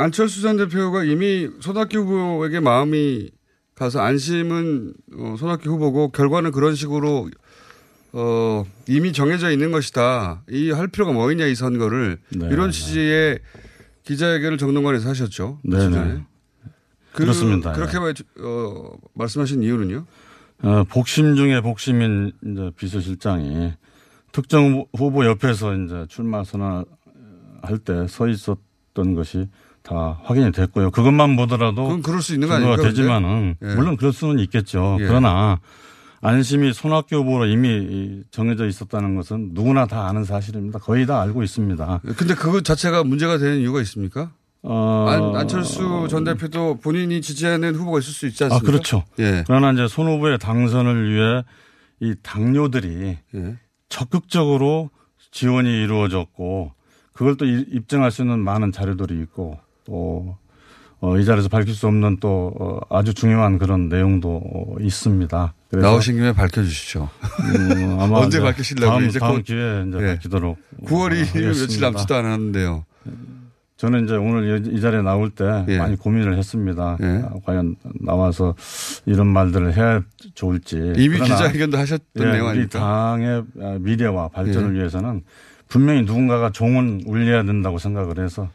[0.00, 3.30] 안철수 전 대표가 이미 손학규 후보에게 마음이
[3.74, 7.28] 가서 안심은 어, 손학규 후보고 결과는 그런 식으로
[8.12, 10.42] 어, 이미 정해져 있는 것이다.
[10.50, 12.76] 이 할 필요가 뭐 있냐 이 선거를 네, 이런 네.
[12.78, 13.38] 취지의
[14.04, 15.60] 기자회견을 정동관에서 하셨죠.
[15.64, 16.22] 네, 네.
[17.12, 17.72] 그, 그렇습니다.
[17.72, 20.06] 그렇게 말- 어, 말씀하신 이유는요?
[20.62, 23.72] 어, 복심 중에 복심인 이제 비서실장이
[24.32, 29.48] 특정 후보 옆에서 이제 출마 선언할 때 서 있었던 것이
[29.90, 30.92] 다 확인이 됐고요.
[30.92, 33.56] 그것만 보더라도 그건 그럴 수 있는 거 아닙니까, 되지만은?
[33.60, 33.74] 예.
[33.74, 34.98] 물론 그럴 수는 있겠죠.
[35.00, 35.04] 예.
[35.06, 35.58] 그러나
[36.20, 40.78] 안심이 손학규 후보로 이미 정해져 있었다는 것은 누구나 다 아는 사실입니다.
[40.78, 42.02] 거의 다 알고 있습니다.
[42.16, 44.30] 근데 그것 자체가 문제가 되는 이유가 있습니까?
[44.62, 48.66] 어, 안, 안철수 전 대표도 본인이 지지하는 후보가 있을 수 있지 아, 않습니까?
[48.70, 49.04] 그렇죠.
[49.18, 49.42] 예.
[49.46, 51.42] 그러나 이제 손 후보의 당선을 위해
[52.00, 53.56] 이 당뇨들이 예.
[53.88, 54.90] 적극적으로
[55.32, 56.74] 지원이 이루어졌고
[57.12, 59.58] 그걸 또 이- 입증할 수 있는 많은 자료들이 있고
[59.90, 60.36] 또
[61.02, 65.54] 어, 이 자리에서 밝힐 수 없는 또 어, 아주 중요한 그런 내용도 어, 있습니다.
[65.72, 67.08] 나오신 김에 밝혀주시죠.
[67.56, 70.06] 음, 아마 언제 이제 밝히시려고 다음, 이제 다음 곧- 기회에 이제 예.
[70.08, 71.80] 밝히도록 9월이 어, 며칠.
[71.80, 72.84] 남지도 않았는데요.
[73.78, 75.78] 저는 이제 오늘 이- 이 자리에 나올 때 예.
[75.78, 76.98] 많이 고민을 했습니다.
[77.02, 77.22] 예.
[77.24, 78.54] 아, 과연 나와서
[79.06, 80.02] 이런 말들을 해야
[80.34, 80.92] 좋을지.
[80.98, 82.78] 이미 기자회견도 하셨던 예, 내용 우리 아닙니까?
[82.78, 84.80] 당의 아, 미래와 발전을 예.
[84.80, 85.22] 위해서는
[85.66, 88.50] 분명히 누군가가 종은 울려야 된다고 생각을 해서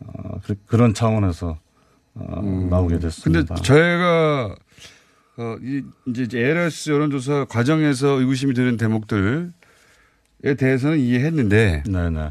[0.00, 1.58] 어, 그, 그런 차원에서
[2.14, 3.40] 어, 나오게 됐습니다.
[3.40, 3.46] 음.
[3.46, 4.54] 근데 저희가
[5.38, 9.48] 어, 이, 이제 ALS 여론조사 과정에서 의구심이 드는 대목들에
[10.56, 12.30] 대해서는 이해했는데 네네.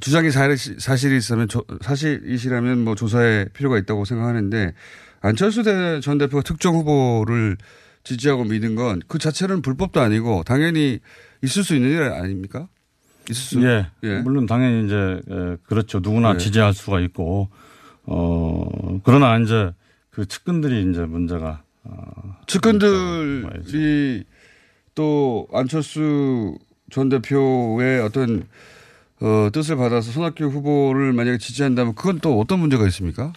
[0.00, 4.72] 주장이 사실- 사실이 있으면 조- 사실이시라면 뭐 조사에 필요가 있다고 생각하는데
[5.20, 7.56] 안철수 대- 전 대표가 특정 후보를
[8.04, 11.00] 지지하고 믿은 건그 자체는 불법도 아니고 당연히
[11.42, 12.68] 있을 수 있는 일 아닙니까?
[13.32, 13.62] 수.
[13.62, 13.86] 예.
[14.02, 14.20] 예.
[14.20, 16.00] 물론 당연히 이제 에, 그렇죠.
[16.00, 16.38] 누구나 예.
[16.38, 17.48] 지지할 수가 있고
[18.04, 19.72] 어 그러나 이제
[20.10, 24.24] 그 측근들이 이제 문제가 어, 측근들이
[24.94, 26.58] 또 안철수
[26.90, 28.46] 전 대표의 어떤
[29.20, 33.32] 어, 뜻을 받아서 손학규 후보를 만약에 지지한다면 그건 또 어떤 문제가 있습니까?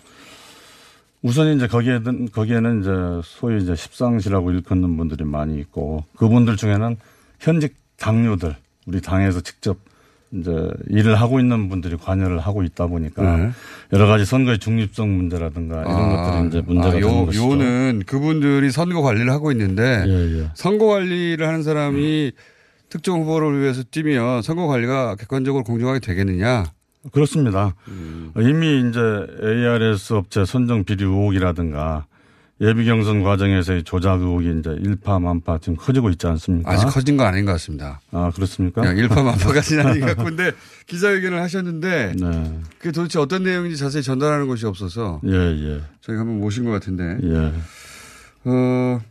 [1.21, 2.91] 우선 이제 거기에는 거기에는 이제
[3.23, 6.97] 소위 이제 십상시라고 일컫는 분들이 많이 있고 그분들 중에는
[7.39, 8.55] 현직 당료들
[8.87, 9.77] 우리 당에서 직접
[10.31, 10.51] 이제
[10.89, 13.51] 일을 하고 있는 분들이 관여를 하고 있다 보니까 네.
[13.91, 17.51] 여러 가지 선거의 중립성 문제라든가 이런 것들이 이제 문제가 아, 되는 요, 것이죠.
[17.51, 20.49] 요는 그분들이 선거 관리를 하고 있는데 예, 예.
[20.55, 22.31] 선거 관리를 하는 사람이
[22.89, 26.65] 특정 후보를 위해서 뛰면 선거 관리가 객관적으로 공정하게 되겠느냐?
[27.11, 27.75] 그렇습니다.
[27.87, 28.31] 음.
[28.37, 28.99] 이미 이제
[29.43, 32.05] ARS 업체 선정 비리 의혹이라든가
[32.61, 36.71] 예비 경선 과정에서의 조작 의혹이 이제 일파만파 지금 커지고 있지 않습니까?
[36.71, 37.99] 아직 커진 거 아닌 것 같습니다.
[38.11, 38.93] 아 그렇습니까?
[38.93, 40.51] 일파만파까지는 아닌 것 같고 근데
[40.85, 42.61] 기자회견을 하셨는데 네.
[42.77, 45.81] 그게 도대체 어떤 내용인지 자세히 전달하는 것이 없어서 예, 예.
[46.01, 47.53] 저희가 한번 모신 것 같은데 예.
[48.45, 49.01] 어,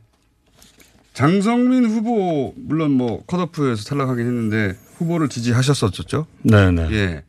[1.13, 6.27] 장성민 후보 물론 뭐 컷오프에서 탈락하긴 했는데 후보를 지지하셨었죠.
[6.43, 6.89] 네네.
[6.93, 7.25] 예.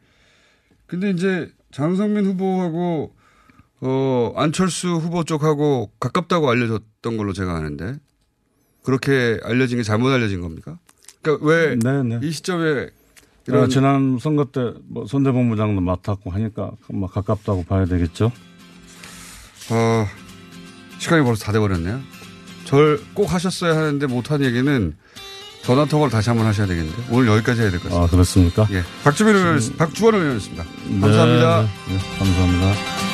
[0.85, 3.13] 근데 이제 장성민 후보하고
[3.85, 7.95] 어, 안철수 후보 쪽하고 가깝다고 알려졌던 걸로 제가 아는데
[8.83, 10.77] 그렇게 알려진 게 잘못 알려진 겁니까?
[11.21, 11.75] 그러니까 왜
[12.23, 12.89] 이 시점에
[13.47, 18.31] 이런 아, 지난 선거 때 뭐 선대본부장도 맡았고 하니까 뭐 가깝다고 봐야 되겠죠.
[19.71, 20.07] 어,
[20.99, 21.99] 시간이 벌써 다 돼버렸네요.
[22.65, 24.95] 절 꼭 하셨어야 하는데 못한 얘기는
[25.63, 28.05] 전화 통화를 다시 한번 하셔야 되겠는데 오늘 여기까지 해야 될 것 같습니다.
[28.05, 28.67] 아 그렇습니까?
[28.71, 28.81] 예.
[29.03, 30.63] 박주변 의원, 박주원 의원이었습니다.
[31.01, 31.61] 감사합니다.
[31.61, 33.12] 네, 네, 감사합니다.